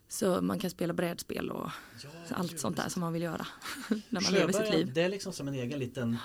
[0.09, 1.71] så man kan spela brädspel och
[2.31, 3.47] allt sånt där som man vill göra
[4.09, 4.93] när man lever sitt liv.
[4.95, 6.17] Det är liksom som en egen liten,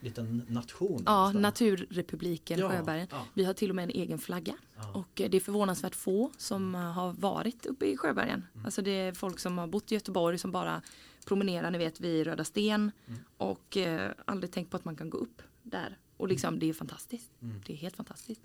[0.00, 1.02] liten nation.
[1.06, 1.42] Ja, nästan.
[1.42, 3.08] Naturrepubliken Ja, Sjöbergen.
[3.10, 3.26] ja.
[3.34, 4.54] Vi har till och med en egen flagga.
[4.76, 4.90] Ja.
[4.92, 8.44] Och eh, det är förvånansvärt få som eh, har varit uppe i Sjöbergen.
[8.54, 8.64] Mm.
[8.64, 10.82] Alltså det är folk som har bott i Göteborg som bara
[11.26, 12.90] promenerar, ni vet, vid Röda Sten.
[13.06, 13.20] Mm.
[13.36, 15.98] Och eh, aldrig tänkt på att man kan gå upp där.
[16.16, 17.30] Och liksom det är fantastiskt.
[17.42, 17.60] Mm.
[17.66, 18.40] Det är helt fantastiskt.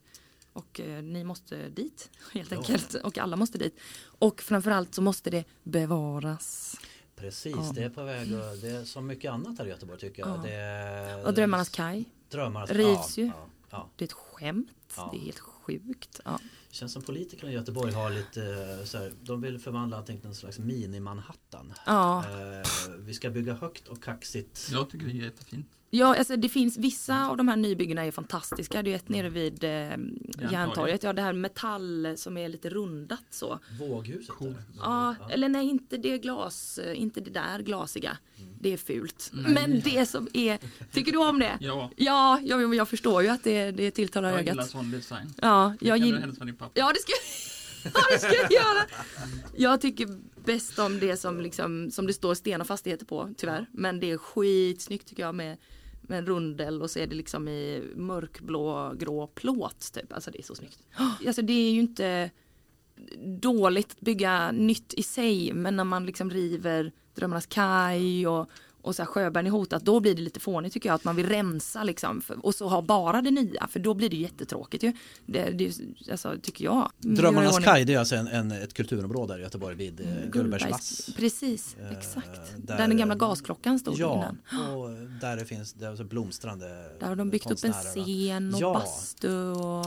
[0.53, 2.57] Och eh, ni måste dit helt Ja.
[2.57, 2.93] enkelt.
[2.93, 3.79] Och alla måste dit.
[4.03, 6.77] Och framförallt så måste det bevaras.
[7.15, 7.71] Precis, Ja.
[7.75, 10.37] det är på väg och det är som mycket annat här i Göteborg tycker jag.
[10.37, 10.41] Ja.
[10.43, 13.25] Det är, Och Drömmarnas kaj, Drömmarnas rivs ju.
[13.25, 13.89] Ja, ja.
[13.95, 14.93] det är ett skämt.
[14.95, 15.09] Ja.
[15.13, 16.19] Det är helt sjukt.
[16.25, 16.39] Ja.
[16.69, 18.43] Känns som politikerna i Göteborg har lite
[18.79, 21.73] eh, så här, de vill förvandla allting till en slags mini-Manhattan.
[21.85, 22.23] Ja.
[22.29, 22.67] Eh,
[22.99, 24.69] vi ska bygga högt och kaxigt.
[24.71, 25.67] Jag tycker det är jättefint.
[25.93, 28.83] Ja, alltså det finns vissa av de här nybyggena är fantastiska.
[28.83, 29.69] Det är ett nere vid eh,
[30.51, 31.03] Järntorget.
[31.03, 33.59] Ja, det här metall som är lite rundat så.
[33.79, 34.55] Våghuset där.
[34.79, 38.17] Ja, eller nej, inte det glas, eh, inte det där glasiga.
[38.37, 38.53] Mm.
[38.59, 39.29] Det är fult.
[39.33, 39.53] Nej.
[39.53, 40.59] Men det som är,
[40.91, 41.57] tycker du om det?
[41.59, 44.69] Ja, Ja, jag, jag förstår ju att det, det tilltalar jag gillar ögat.
[44.69, 45.33] sån design.
[45.41, 46.53] Ja, jag kan du gillar...
[46.53, 46.71] pappa?
[46.73, 47.11] Ja, det ska
[47.93, 48.85] Ja, det ska jag göra.
[49.57, 50.07] Jag tycker
[50.45, 53.65] bäst om det som, liksom, som det står Stena Fastigheter på, tyvärr.
[53.71, 55.57] Men det är skitsnyggt tycker jag med,
[56.11, 60.13] med en rundel och så är det liksom i mörkblå grå plåt typ.
[60.13, 60.79] Alltså det är så snyggt.
[61.27, 62.29] Alltså det är ju inte
[63.41, 68.49] dåligt att bygga nytt i sig men när man liksom river Drömmarnas kaj och,
[68.81, 71.15] och så här Sjöberg är hotat då blir det lite fånigt tycker jag att man
[71.15, 74.93] vill rensa liksom och så ha bara det nya för då blir det jättetråkigt ju.
[75.25, 75.73] Det, det,
[76.11, 76.91] alltså, tycker jag.
[76.99, 77.65] Drömmarnas i ordning.
[77.65, 81.09] kaj det är alltså en, en, ett kulturområde i Göteborg vid eh, Gullbergs vass.
[81.17, 82.27] Precis, Eh, exakt.
[82.57, 84.13] där- Där, den gamla gasklockan stod Ja,
[84.51, 84.67] innan.
[84.77, 84.89] och
[85.21, 86.65] där det finns det alltså blomstrande
[86.99, 88.73] Där har de byggt upp en scen och Ja.
[88.73, 89.85] bastu och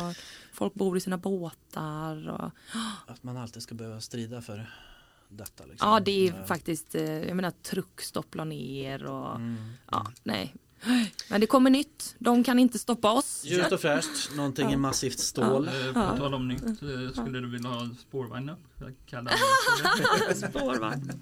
[0.53, 2.29] folk bor i sina båtar.
[2.29, 2.51] Och,
[3.13, 4.71] Att man alltid ska behöva strida för
[5.29, 5.65] detta.
[5.65, 5.89] Liksom.
[5.91, 9.57] ja, det är Eh, faktiskt, eh, jag menar truckstopp la ner och Mm.
[9.91, 10.55] ja, nej.
[11.31, 13.43] Men det kommer nytt, de kan inte stoppa oss.
[13.45, 15.69] Ljust och fräscht, någonting i massivt stål.
[15.69, 16.17] Eh, På Ja.
[16.17, 16.79] tal om nytt,
[17.13, 18.57] skulle du vilja ha spårvagnar?
[20.35, 21.13] Spårvagn.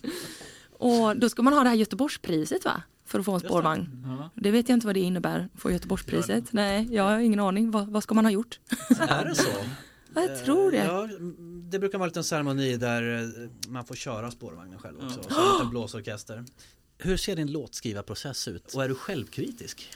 [0.78, 2.82] Och då ska man ha det här Göteborgspriset va?
[3.07, 3.46] För att få en det.
[3.48, 4.05] spårvagn.
[4.18, 4.30] Ja.
[4.34, 6.53] Det vet jag inte vad det innebär, få Göteborgspriset.
[6.53, 7.70] Nej, jag har ingen aning.
[7.70, 8.61] Vad, vad ska man ha gjort?
[8.98, 9.48] Är det så?
[10.14, 10.76] Ja, Jag tror det.
[10.76, 14.96] Ja, mm, det brukar vara en liten ceremoni där eh, man får köra spårvagnen själv
[15.04, 15.18] också.
[15.20, 16.44] Och så en liten blåsorkester.
[16.98, 18.74] Hur ser din låtskrivarprocess ut?
[18.74, 19.88] Och är du självkritisk?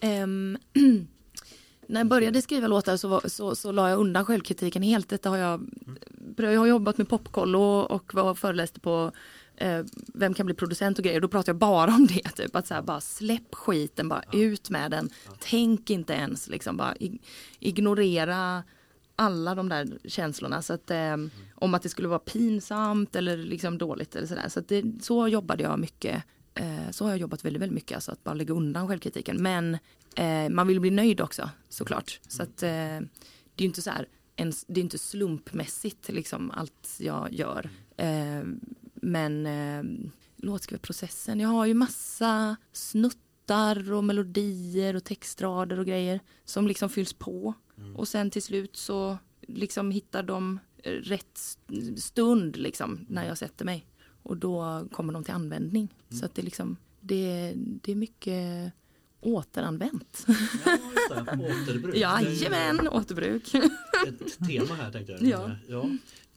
[0.00, 0.58] Ehm,
[1.86, 5.08] när jag började skriva låtar så, var, så, så la jag undan självkritiken helt.
[5.08, 5.66] Detta har jag,
[6.36, 9.12] jag har jobbat med Popkollo och var föreläste på
[9.56, 9.84] eh,
[10.14, 11.20] Vem kan bli producent och grejer.
[11.20, 12.28] Då pratar jag bara om det.
[12.36, 12.56] Typ.
[12.56, 15.10] Att så här, bara släpp skiten, bara ut med den.
[15.40, 17.18] Tänk inte ens, liksom, bara ig-
[17.58, 18.62] ignorera
[19.22, 20.62] alla de där känslorna.
[20.62, 21.16] Så att, eh,
[21.54, 24.48] Om att det skulle vara pinsamt eller liksom dåligt eller sådär.
[24.48, 26.22] Så, att det, så jobbade jag mycket.
[26.54, 27.94] Eh, så har jag jobbat väldigt, väldigt mycket.
[27.94, 29.42] Alltså att bara lägga undan självkritiken.
[29.42, 29.78] Men
[30.16, 32.20] eh, man vill bli nöjd också såklart.
[32.28, 33.00] Så att eh,
[33.54, 37.70] det är inte så här, en, det är inte slumpmässigt liksom allt jag gör.
[37.96, 38.42] Eh,
[38.94, 39.82] men eh,
[40.36, 42.56] låtskrivarprocessen, jag har ju massa
[43.46, 47.54] snuttar och melodier och textrader och grejer som liksom fylls på.
[47.96, 53.64] Och sen till slut så liksom hittar de rätt st- stund liksom när jag sätter
[53.64, 53.86] mig.
[54.22, 55.88] Och då kommer de till användning.
[56.10, 58.72] Så att det liksom, det, det är mycket
[59.20, 60.26] återanvänt.
[60.26, 61.32] Ja, just det.
[61.68, 61.96] Återbruk.
[61.96, 63.54] Jajamän, återbruk.
[63.54, 65.22] Ett tema här tänkte jag.
[65.28, 65.50] Ja.
[65.68, 65.90] ja.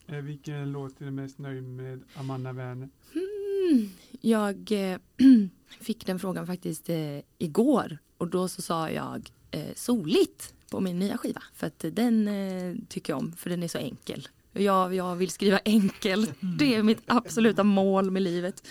[0.07, 2.89] Eh, Vilken låt är du mest nöjd med Amanda Werner?
[3.13, 3.89] Mm,
[4.21, 4.97] jag eh,
[5.79, 10.99] fick den frågan faktiskt eh, igår och då så sa jag eh, soligt på min
[10.99, 14.27] nya skiva för att den eh, tycker jag om för den är så enkel.
[14.53, 18.67] Jag, jag vill skriva enkel, det är mitt absoluta mål med livet.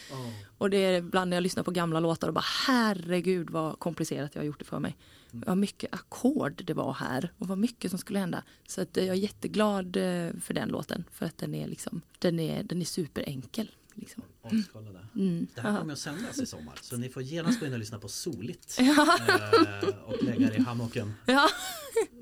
[0.58, 4.34] Och det är ibland när jag lyssnar på gamla låtar och bara herregud vad komplicerat
[4.34, 4.96] jag har gjort det för mig.
[5.46, 8.42] Vad mycket ackord det var här och vad mycket som skulle hända.
[8.66, 12.00] Så att eh, jag är jätteglad eh, för den låten för att den är liksom,
[12.18, 13.70] den är, den är superenkel.
[13.94, 14.22] Liksom.
[14.42, 15.06] Askolla det.
[15.20, 15.46] Mm.
[15.54, 15.78] Det här Ja.
[15.78, 18.76] kommer att sändas i sommar så ni får genast gå in och lyssna på Soligt
[18.80, 19.18] Ja.
[19.28, 21.48] eh, och lägga er i hammocken, Ja.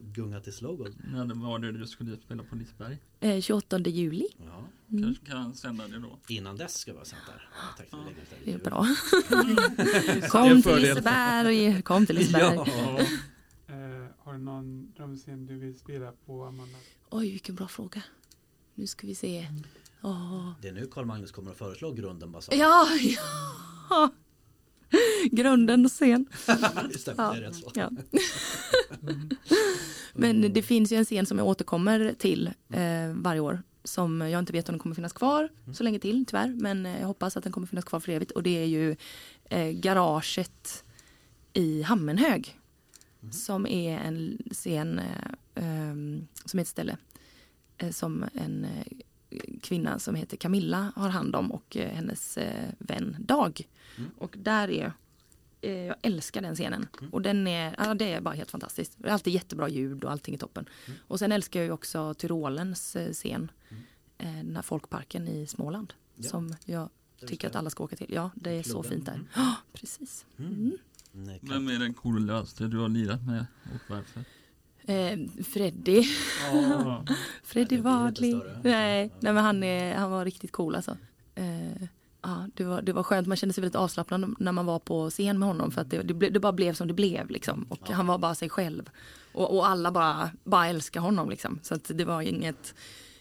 [0.01, 0.95] gunga till slogan.
[1.29, 2.99] Det var det du skulle spela på Liseberg.
[3.21, 4.27] Eh, 28 juli.
[4.47, 4.65] Ja.
[4.91, 5.05] Mm.
[5.05, 6.19] Kanske kan sända det då.
[6.29, 7.49] Innan dess ska vi ha sänt där.
[7.55, 8.87] Ja, tack för att ni lägger Det är bra.
[10.09, 10.77] Det är Kom till.
[10.77, 11.83] Liseberg.
[11.83, 12.55] Kom till Liseberg.
[12.55, 12.99] Ja.
[13.67, 16.79] Eh, har du någon drömscen du vill spela på Amanda?
[17.11, 18.03] Oj, vilken bra fråga.
[18.75, 19.49] Nu ska vi se.
[20.63, 22.55] Det är nu Carl Magnus kommer att föreslå Grunden basar.
[22.55, 22.89] Ja,
[23.91, 24.11] ja.
[25.31, 26.27] Grunden och scen.
[26.93, 27.33] Just det, Ja.
[27.33, 27.71] det är rätt så.
[27.75, 27.91] Ja.
[30.15, 33.63] Men det finns ju en scen som jag återkommer till eh, varje år.
[33.85, 36.49] Som jag inte vet om den kommer finnas kvar så länge till tyvärr.
[36.49, 38.31] Men eh, jag hoppas att den kommer finnas kvar för evigt.
[38.31, 38.97] Och det är ju
[39.45, 40.85] eh, garaget
[41.53, 42.59] i Hammenhög.
[43.31, 45.05] Som är en scen eh,
[45.55, 46.97] ehm, som är ett ställe
[47.79, 48.87] eh, som en eh,
[49.63, 53.69] kvinna som heter Camilla har hand om och eh, hennes eh, vän Dag.
[53.99, 54.11] Mm.
[54.19, 54.93] Och där är
[55.61, 56.87] eh, jag älskar den scenen.
[57.13, 58.93] Och den är, ja, det är bara helt fantastiskt.
[58.99, 60.67] Det är alltid jättebra ljud och allting är toppen.
[60.87, 60.99] Mm.
[61.09, 63.51] Och sen älskar jag ju också Tyrolens scen.
[64.19, 65.93] Eh, den här folkparken i Småland.
[66.15, 66.29] Ja.
[66.29, 66.89] Som jag
[67.27, 68.13] tycker att alla ska åka till.
[68.15, 68.91] Ja, det är så Floden.
[68.91, 69.13] fint där.
[69.15, 69.27] Mm.
[69.37, 70.27] Ja, precis.
[70.39, 70.73] Mm.
[71.13, 74.25] Kan- Vem är den coolaste du har lirat med och varför?
[74.85, 76.05] Eh, Freddy.
[76.53, 77.05] Ja.
[77.45, 78.61] Freddy större.
[78.65, 80.97] Nej, nej men han, är, han var riktigt cool alltså.
[81.35, 81.83] Eh,
[82.23, 85.11] ja, det, var, det var skönt, man kände sig väldigt avslappnad när man var på
[85.11, 87.67] scen med honom för att det, det, ble, det bara blev som det blev liksom.
[87.69, 87.95] Och Ja.
[87.95, 88.91] han var bara sig själv.
[89.33, 91.59] Och, och alla bara, bara älskar honom liksom.
[91.63, 92.75] Så att det var inget,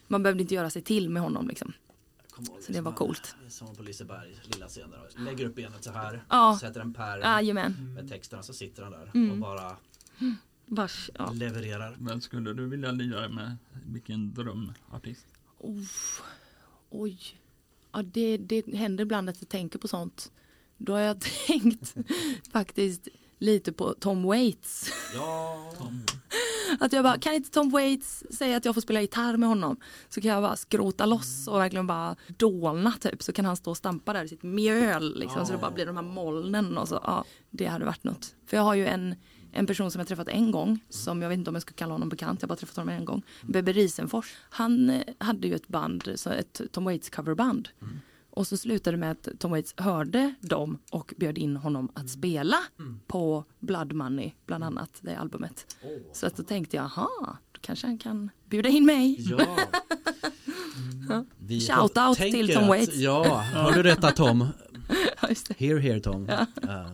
[0.08, 1.74] man behövde inte göra sig till med honom liksom.
[2.38, 3.36] Ihåg, Så det var coolt.
[3.50, 5.24] Som på Liseberg, lilla scen där.
[5.26, 6.58] Lägger upp benet så här, Ja.
[6.62, 7.94] sätter en pärm Jajamän.
[7.96, 9.32] med texterna så sitter han där Mm.
[9.32, 9.76] och bara
[10.74, 11.32] Vars, ja.
[11.32, 11.98] levererar.
[12.00, 13.58] Vem skulle du vilja lira med?
[13.86, 15.28] Vilken drömartist?
[15.60, 16.22] Uff,
[16.90, 17.20] oj.
[17.92, 20.32] Ja, det, det händer ibland att jag tänker på sånt.
[20.78, 21.96] Då har jag tänkt
[22.52, 23.08] faktiskt
[23.38, 24.92] lite på Tom Waits.
[25.16, 25.72] Ja,
[26.80, 29.78] Att jag bara, kan inte Tom Waits säga att jag får spela gitarr med honom?
[30.10, 33.24] Så kan jag bara skrota loss och verkligen bara dolna typ.
[33.24, 35.46] Så kan han stå och stampa där i sitt mjöl liksom.
[35.46, 37.00] Så det bara blir de här molnen och så.
[37.04, 38.36] Ja, det hade varit något.
[38.46, 39.16] För jag har ju en,
[39.52, 40.80] en person som jag träffat en gång.
[40.90, 42.42] Som jag vet inte om jag ska kalla honom bekant.
[42.42, 43.22] Jag har bara träffat honom en gång.
[43.42, 44.34] Bebbe Risenfors.
[44.50, 47.70] Han eh, hade ju ett band, ett Tom Waits coverband.
[48.34, 52.10] Och så slutade det med att Tom Waits hörde dem och bjöd in honom att
[52.10, 52.58] spela
[53.08, 55.76] på Blood Money, bland annat, det albumet.
[55.84, 55.90] Åh.
[56.14, 59.18] Så att då tänkte jag, aha, då kanske han kan bjuda in mig.
[59.20, 59.58] Ja.
[61.38, 62.96] Vi Shout out till Tom att- Waits.
[62.96, 64.42] Ja, har du detta Tom?
[65.58, 66.28] Here, here Tom.
[66.30, 66.46] Ja.
[66.64, 66.92] Eh,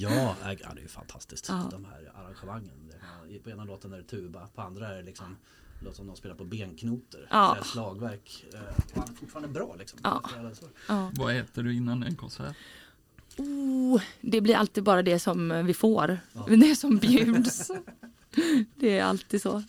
[0.00, 1.48] ja, äh, ja, det är ju fantastiskt.
[1.48, 1.68] Ja.
[1.70, 2.92] De här arrangemangen.
[3.44, 5.36] På ena låten är det tuba, på andra är det liksom
[5.80, 7.28] låter som de spelar på benknoter.
[7.30, 7.56] Ja.
[7.56, 8.44] Är slagverk.
[8.54, 8.60] Eh,
[8.94, 9.98] han är fortfarande bra liksom.
[10.02, 10.22] Ja.
[10.88, 11.10] Ja.
[11.14, 12.56] Vad äter du innan en konsert?
[13.36, 16.18] Oh, det blir alltid bara det som vi får.
[16.32, 16.46] Ja.
[16.56, 17.70] Det som bjuds.
[18.74, 19.62] det är alltid så.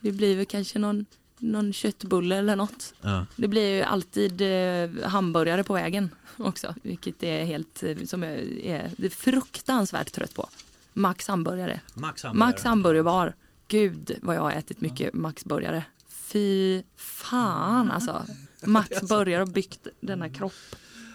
[0.00, 1.06] Det blir väl kanske någon,
[1.44, 2.94] någon köttbulle eller något.
[3.00, 3.26] Ja.
[3.36, 6.74] Det blir ju alltid eh, hamburgare på vägen också.
[6.82, 8.32] Vilket är helt, eh, som jag
[8.62, 10.48] är, är fruktansvärt trött på.
[10.92, 11.80] Max hamburgare.
[11.94, 12.50] Max hamburgare.
[12.50, 13.34] Max hamburgerbar.
[13.68, 15.84] Gud vad jag har ätit mycket Max burgare.
[16.08, 18.26] Fy fan alltså.
[18.62, 20.52] Max burgare har byggt denna kropp.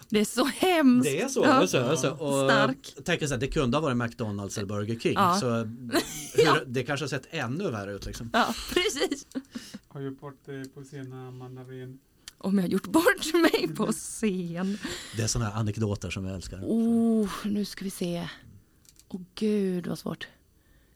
[0.09, 1.09] Det är så hemskt.
[1.09, 1.43] Det är så.
[1.43, 1.57] Ja.
[1.57, 2.11] det är så, det är så.
[2.11, 2.93] Och Stark.
[2.95, 5.13] jag tänker så här, det kunde ha varit McDonalds eller Burger King.
[5.13, 5.37] Ja.
[5.39, 5.49] Så
[6.33, 8.29] hur, det kanske har sett ännu värre ut liksom.
[8.33, 9.27] Ja, precis.
[9.87, 11.99] Har gjort bort dig på scenen Amanda Ren?
[12.37, 14.77] Om jag har gjort bort mig på scen.
[15.17, 16.59] Det är sådana här anekdoter som jag älskar.
[16.63, 18.29] Oh, nu ska vi se.
[19.07, 20.27] Åh gud vad svårt.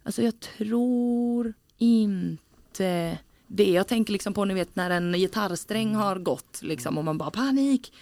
[0.03, 3.71] Alltså jag tror inte det.
[3.71, 7.31] Jag tänker liksom på ni vet när en gitarrsträng har gått liksom och man bara
[7.31, 7.93] panik.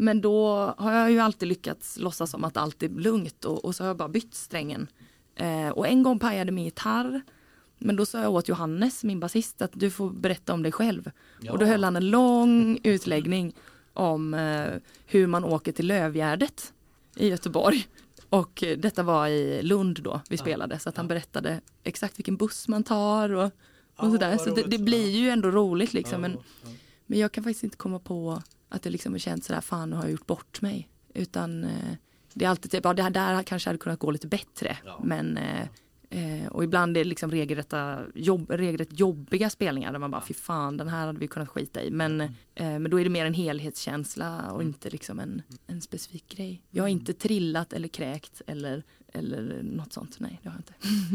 [0.00, 0.46] Men då
[0.78, 3.88] har jag ju alltid lyckats låtsas som att allt är lugnt och, och så har
[3.88, 4.86] jag bara bytt strängen.
[5.34, 7.20] Eh, och en gång pajade min gitarr.
[7.78, 11.10] Men då sa jag åt Johannes, min basist, att du får berätta om dig själv.
[11.40, 11.52] Ja.
[11.52, 13.54] Och då höll han en lång utläggning
[13.92, 14.66] om eh,
[15.06, 16.72] hur man åker till Lövgärdet
[17.16, 17.86] i Göteborg.
[18.28, 20.40] Och eh, detta var i Lund då vi Ja.
[20.42, 21.08] spelade så att han Ja.
[21.08, 23.50] berättade exakt vilken buss man tar och,
[23.96, 24.36] och sådär.
[24.38, 26.20] Så det, det blir ju ändå roligt liksom.
[26.20, 26.38] Men,
[27.06, 29.96] men jag kan faktiskt inte komma på att det liksom har känts sådär, fan nu
[29.96, 30.88] har jag gjort bort mig.
[31.14, 31.94] Utan eh,
[32.34, 34.76] det är alltid typ, ja det här där kanske hade kunnat gå lite bättre.
[34.84, 35.00] Ja.
[35.04, 35.68] Men eh,
[36.10, 40.34] Eh, och ibland är det liksom regelrätta jobb, regelrätt jobbiga spelningar där man bara fy
[40.34, 41.90] fan den här hade vi kunnat skita i.
[41.90, 46.28] Men, eh, men då är det mer en helhetskänsla och inte liksom en, en specifik
[46.28, 46.62] grej.
[46.70, 48.82] Jag har inte trillat eller kräkt eller,
[49.12, 50.16] eller något sånt.
[50.20, 50.60] Nej det har jag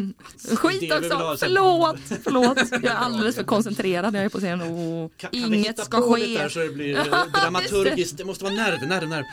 [0.04, 0.56] inte.
[0.56, 1.10] Skit också!
[1.10, 2.00] så- Förlåt!
[2.24, 2.58] Förlåt!
[2.72, 5.80] Jag är alldeles för koncentrerad när jag är på scen och Kan, kan vi inget
[5.86, 6.38] ska ske.
[6.38, 9.24] där så det blir Ja, eh, dramaturgiskt, det måste vara nerv, nerv, nerv.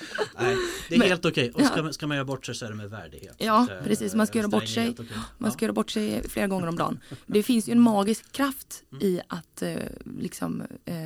[0.41, 0.57] Nej,
[0.89, 1.51] det är Men- helt okej.
[1.51, 1.67] Och ja.
[1.67, 3.35] ska, man- ska man göra bort sig så är det med värdighet.
[3.39, 4.15] Ja, Så, eh, precis.
[4.15, 4.91] Man ska göra bort sig.
[4.91, 5.07] okej.
[5.39, 5.51] Man Ja.
[5.51, 7.01] ska göra bort sig flera gånger om dagen.
[7.27, 9.07] Det finns ju en magisk kraft Mm.
[9.07, 9.77] i att eh,
[10.19, 10.63] liksom,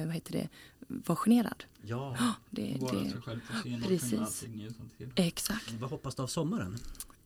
[0.07, 0.49] vad heter det,
[0.89, 1.65] vara generad.
[1.83, 2.17] Ja,
[2.51, 4.45] Det, Vara det, sig själv på scen och Precis.
[5.15, 5.71] exakt.
[5.81, 6.79] vad hoppas du av sommaren?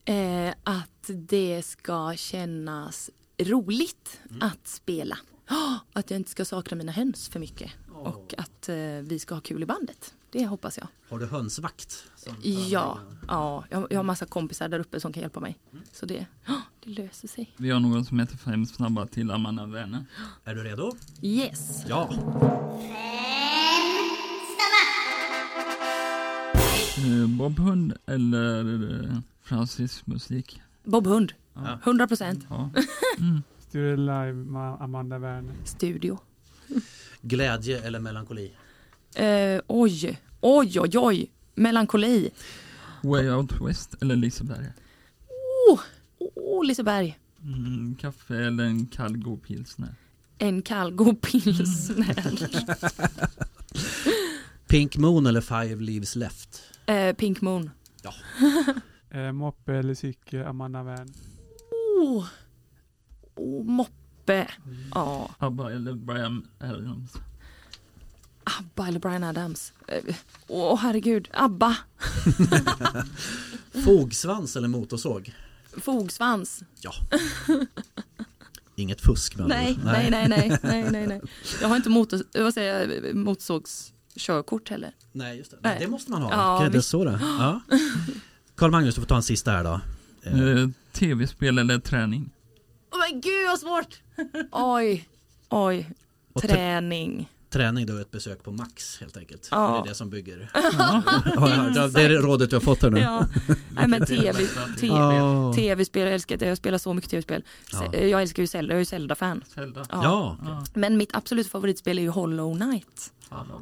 [0.09, 4.43] Eh, att det ska kännas roligt Mm.
[4.43, 5.19] att spela.
[5.51, 7.71] Oh, att jag inte ska sakna mina höns för mycket.
[7.95, 10.15] Och att eh, vi ska ha kul i bandet.
[10.31, 10.87] Det hoppas jag.
[11.09, 12.05] Har du hönsvakt?
[12.43, 12.99] Ja,
[13.29, 15.59] ja jag, jag har massa kompisar där uppe som kan hjälpa mig.
[15.73, 15.85] Mm.
[15.93, 17.53] Så det, oh, det löser sig.
[17.57, 20.05] Vi har någon som heter Fem snabba till Amanda Werner.
[20.45, 20.93] Är du redo?
[21.23, 21.85] Yes!
[21.89, 22.11] Ja.
[26.99, 30.61] Eh, Bob Hund eller eh, Francis musik?
[30.85, 31.79] Bob Hund, Ja.
[31.85, 32.47] 100 procent.
[32.51, 32.71] Ja.
[33.19, 33.43] Mm.
[33.69, 35.55] Studio Live Amanda Werner.
[35.65, 36.19] Studio.
[37.23, 38.53] Glädje eller melankoli?
[39.17, 41.27] Eh, oj, oj, oj, oj.
[41.55, 42.31] Melankoli.
[43.03, 44.73] Way Out West eller Liseberg?
[45.71, 45.81] Åh,
[46.37, 47.19] oh, Liseberg.
[47.45, 49.95] Mm, kaffe eller en kall god pilsner?
[50.39, 52.15] En kall god pilsner.
[54.69, 56.63] Pink Moon eller Five Leaves Left?
[56.87, 57.71] eh, Pink Moon.
[59.11, 61.15] Eh, moppe eller cykel, Amanda Werner.
[61.99, 62.27] Oh,
[63.35, 64.49] oh moppe.
[64.95, 67.13] Ja, ABBA eller Brian Adams?
[68.45, 69.73] ABBA eller Brian Adams.
[69.87, 70.15] Eh,
[70.49, 71.77] Åh herregud, ABBA.
[73.85, 75.35] Fogsvans eller motorsåg?
[75.77, 76.63] Fogsvans.
[76.81, 76.93] Ja.
[78.77, 81.21] Inget fusk med Nej, nej, nej, nej, nej, nej, nej.
[81.61, 84.95] Jag har inte motor, vad säger jag, motorsågskörkort heller.
[85.13, 85.57] Nej, just det.
[85.61, 85.77] Nej.
[85.81, 86.63] Det måste man ha.
[86.63, 87.19] Ja, det är så det.
[87.23, 87.61] Ja.
[88.59, 89.81] Karl Magnus, du får ta en sista här då.
[90.23, 92.31] Eh, Tv-spel eller träning?
[92.93, 94.01] Åh men gud vad svårt!
[94.53, 95.09] Oj,
[95.49, 95.91] oj.
[96.43, 97.29] Träning.
[97.51, 99.49] träning då är ett besök på Max helt enkelt.
[99.51, 99.71] Ja.
[99.73, 100.51] Det är det som bygger.
[100.55, 101.03] Ja.
[101.75, 103.01] Ja, det är det rådet du har fått här nu.
[103.01, 103.27] Ja,
[103.71, 104.33] nej men tv,
[104.81, 105.53] tv, Ja.
[105.57, 106.47] tv-spel, jag älskar det.
[106.47, 107.43] Jag spelar så mycket tv-spel.
[107.93, 109.45] Jag älskar ju Zelda, jag är ju Zelda-fan.
[109.55, 109.87] Zelda?
[109.91, 110.01] Ja.
[110.03, 110.37] Ja.
[110.45, 110.65] Ja.
[110.75, 113.13] Men mitt absolut favoritspel är ju Hollow Knight.
[113.29, 113.61] Hallå.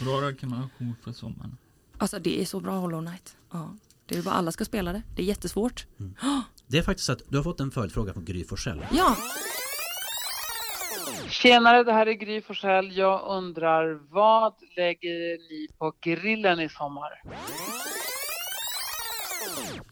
[0.00, 1.56] Bra rekommendation för sommaren.
[1.98, 3.36] Alltså det är så bra Hollow Knight.
[3.52, 3.74] Ja.
[4.12, 5.02] Det är bara alla ska spela det.
[5.16, 5.86] Det är jättesvårt.
[6.66, 8.86] Det är faktiskt så att du har fått en följdfråga från Gry Forssell.
[8.92, 9.16] Ja,
[11.30, 12.96] Tjenare, det här är Gry Forssell.
[12.96, 17.22] Jag undrar, vad lägger ni på grillen i sommar?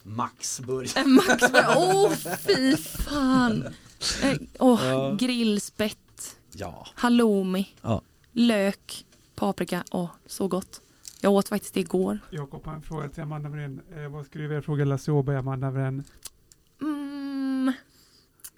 [0.03, 0.89] Max Burg.
[0.97, 1.43] en Max.
[1.77, 2.11] Åh
[2.47, 3.75] fy fan.
[4.23, 5.17] Eh, Åh, Ja.
[5.19, 6.87] grillspett, Ja.
[6.95, 8.03] halloumi, Ja.
[8.33, 9.05] lök,
[9.35, 9.85] paprika.
[9.91, 10.81] Åh, så gott.
[11.23, 12.19] Jag åt faktiskt det igår.
[12.31, 14.05] Jakob har en fråga till Amanda Werner.
[14.05, 16.05] Eh, vad skulle du vilja fråga Lasse Åberg, Amanda Werner?
[16.83, 17.73] Mm.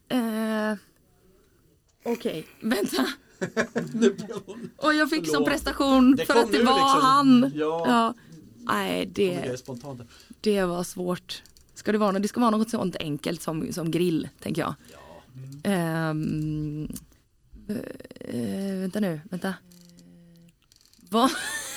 [0.09, 0.79] Eh.
[2.05, 3.07] Okej, vänta.
[4.77, 5.49] Och jag fick som Förlåt.
[5.49, 7.01] prestation Det för att det nu var liksom.
[7.03, 7.53] han.
[7.55, 7.85] Ja.
[7.87, 8.15] Ja.
[8.65, 9.65] Nej, Det det,
[10.41, 11.43] det var svårt.
[11.75, 14.75] Ska det vara det ska vara något sånt enkelt som, som grill, tänker jag.
[15.65, 16.89] Ehm,
[17.69, 17.77] eh,
[18.21, 19.55] eh, vänta nu, vänta.
[21.11, 21.31] Vad?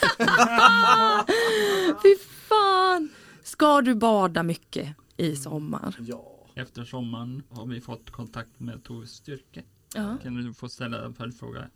[2.04, 2.16] Fy
[2.50, 3.10] fan!
[3.44, 5.96] Ska du bada mycket i sommar?
[6.00, 6.32] Ja.
[6.56, 9.64] Efter sommaren har vi fått kontakt med Tove Styrke.
[9.96, 10.18] Ja.
[10.24, 11.68] Kan du få ställa en följdfråga?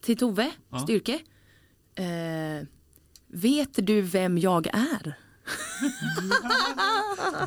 [0.00, 0.78] Till Tove Ja.
[0.78, 1.18] Styrke.
[1.94, 2.66] Eh,
[3.26, 5.14] vet du vem jag är?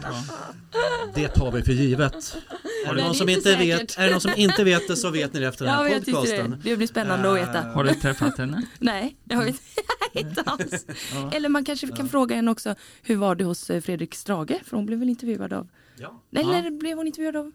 [0.06, 0.24] Ja.
[1.16, 2.38] Det tar vi för givet.
[2.86, 5.34] Är det, någon som inte vet, är det någon som inte vet det så vet
[5.34, 6.18] ni det efter den här tyckte det.
[6.18, 6.62] podcasten.
[6.64, 7.62] Det blir spännande att veta.
[7.62, 8.62] Har du träffat henne?
[8.80, 9.62] Nej, jag vet inte
[10.46, 10.86] alls.
[11.14, 11.32] Ja.
[11.32, 14.62] Eller man kanske kan fråga henne också, hur var det hos eh, Fredrik Strage?
[14.66, 16.22] För hon blev väl intervjuad av, Ja.
[16.40, 17.52] eller blev hon intervjuad av,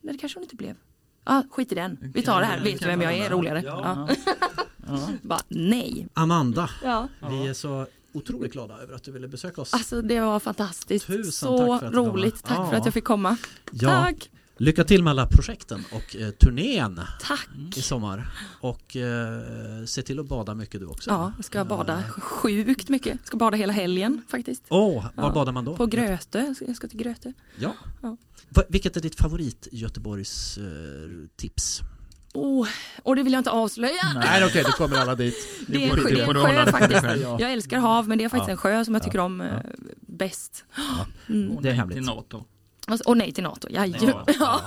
[0.00, 0.76] nej det kanske hon inte blev.
[1.24, 1.98] Ja, skit i den.
[2.14, 3.62] Vi tar det här, vet du vem jag är, roligare.
[3.66, 4.06] Ja.
[4.08, 4.34] Ja.
[4.88, 5.08] Ja.
[5.22, 6.08] Bara nej.
[6.14, 7.08] Amanda, Ja.
[7.30, 9.74] vi är så otroligt glada över att du ville besöka oss.
[9.74, 11.06] Alltså det var fantastiskt.
[11.06, 12.42] Tusen så tack roligt.
[12.44, 12.70] Tack Ja.
[12.70, 13.36] för att jag fick komma.
[13.72, 13.88] Ja.
[13.90, 14.30] Tack.
[14.60, 17.48] Lycka till med alla projekten och eh, turnén Tack.
[17.76, 18.28] i sommar.
[18.60, 21.10] Och eh, se till att bada mycket du också.
[21.10, 23.16] Ja, jag ska bada sjukt mycket.
[23.20, 24.62] Jag ska bada hela helgen faktiskt.
[24.68, 25.32] Åh, var Ja.
[25.34, 25.76] badar man då?
[25.76, 26.54] På Grötö.
[26.66, 27.32] Jag ska till Grötö.
[27.58, 27.72] Ja.
[28.02, 28.16] Ja.
[28.48, 30.64] Va- Vilket är ditt favorit Göteborgs eh,
[31.36, 31.80] tips?
[32.34, 32.68] Oh,
[33.02, 34.12] och det vill jag inte avslöja.
[34.14, 35.34] Nej okej, då kommer alla dit.
[35.66, 37.02] Det är, får- en sjö- det det är en sjö faktiskt.
[37.22, 37.36] Ja.
[37.40, 38.52] Jag älskar hav men det är faktiskt Ja.
[38.52, 39.04] en sjö som jag Ja.
[39.04, 39.62] tycker om eh, Ja.
[40.00, 40.64] bäst.
[41.28, 41.62] Mm.
[41.62, 42.06] Det är hemligt.
[43.06, 44.24] Och nej till NATO, ja, Ja.
[44.38, 44.60] ja.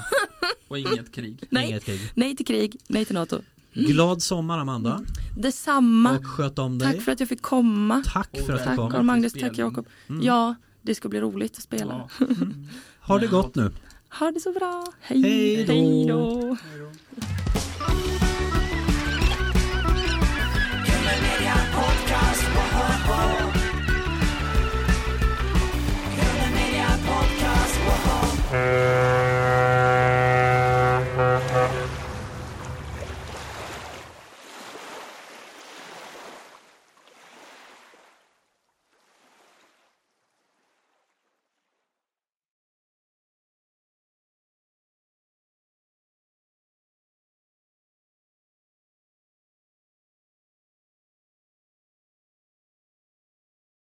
[0.68, 1.44] Och inget krig.
[1.50, 1.70] Nej.
[1.70, 2.00] Inget krig.
[2.16, 3.42] nej till krig, nej till NATO.
[3.74, 5.02] Glad sommar Amanda.
[5.38, 6.18] Detsamma.
[6.18, 6.94] Och sköt om dig.
[6.94, 8.04] Tack för att jag fick komma.
[8.06, 8.92] Tack för att du Tack kom.
[8.92, 9.58] Carl Magnus, tack.
[9.58, 9.88] Jakob.
[10.10, 10.22] Mm.
[10.26, 12.10] Ja, det ska bli roligt att spela.
[12.20, 12.26] Ja.
[13.02, 13.72] Ha det gott nu.
[14.20, 14.86] Ha det så bra.
[15.02, 15.74] Hej, Hej då.
[15.74, 16.58] Hej då.
[16.64, 18.11] Hej då.
[28.52, 29.11] Música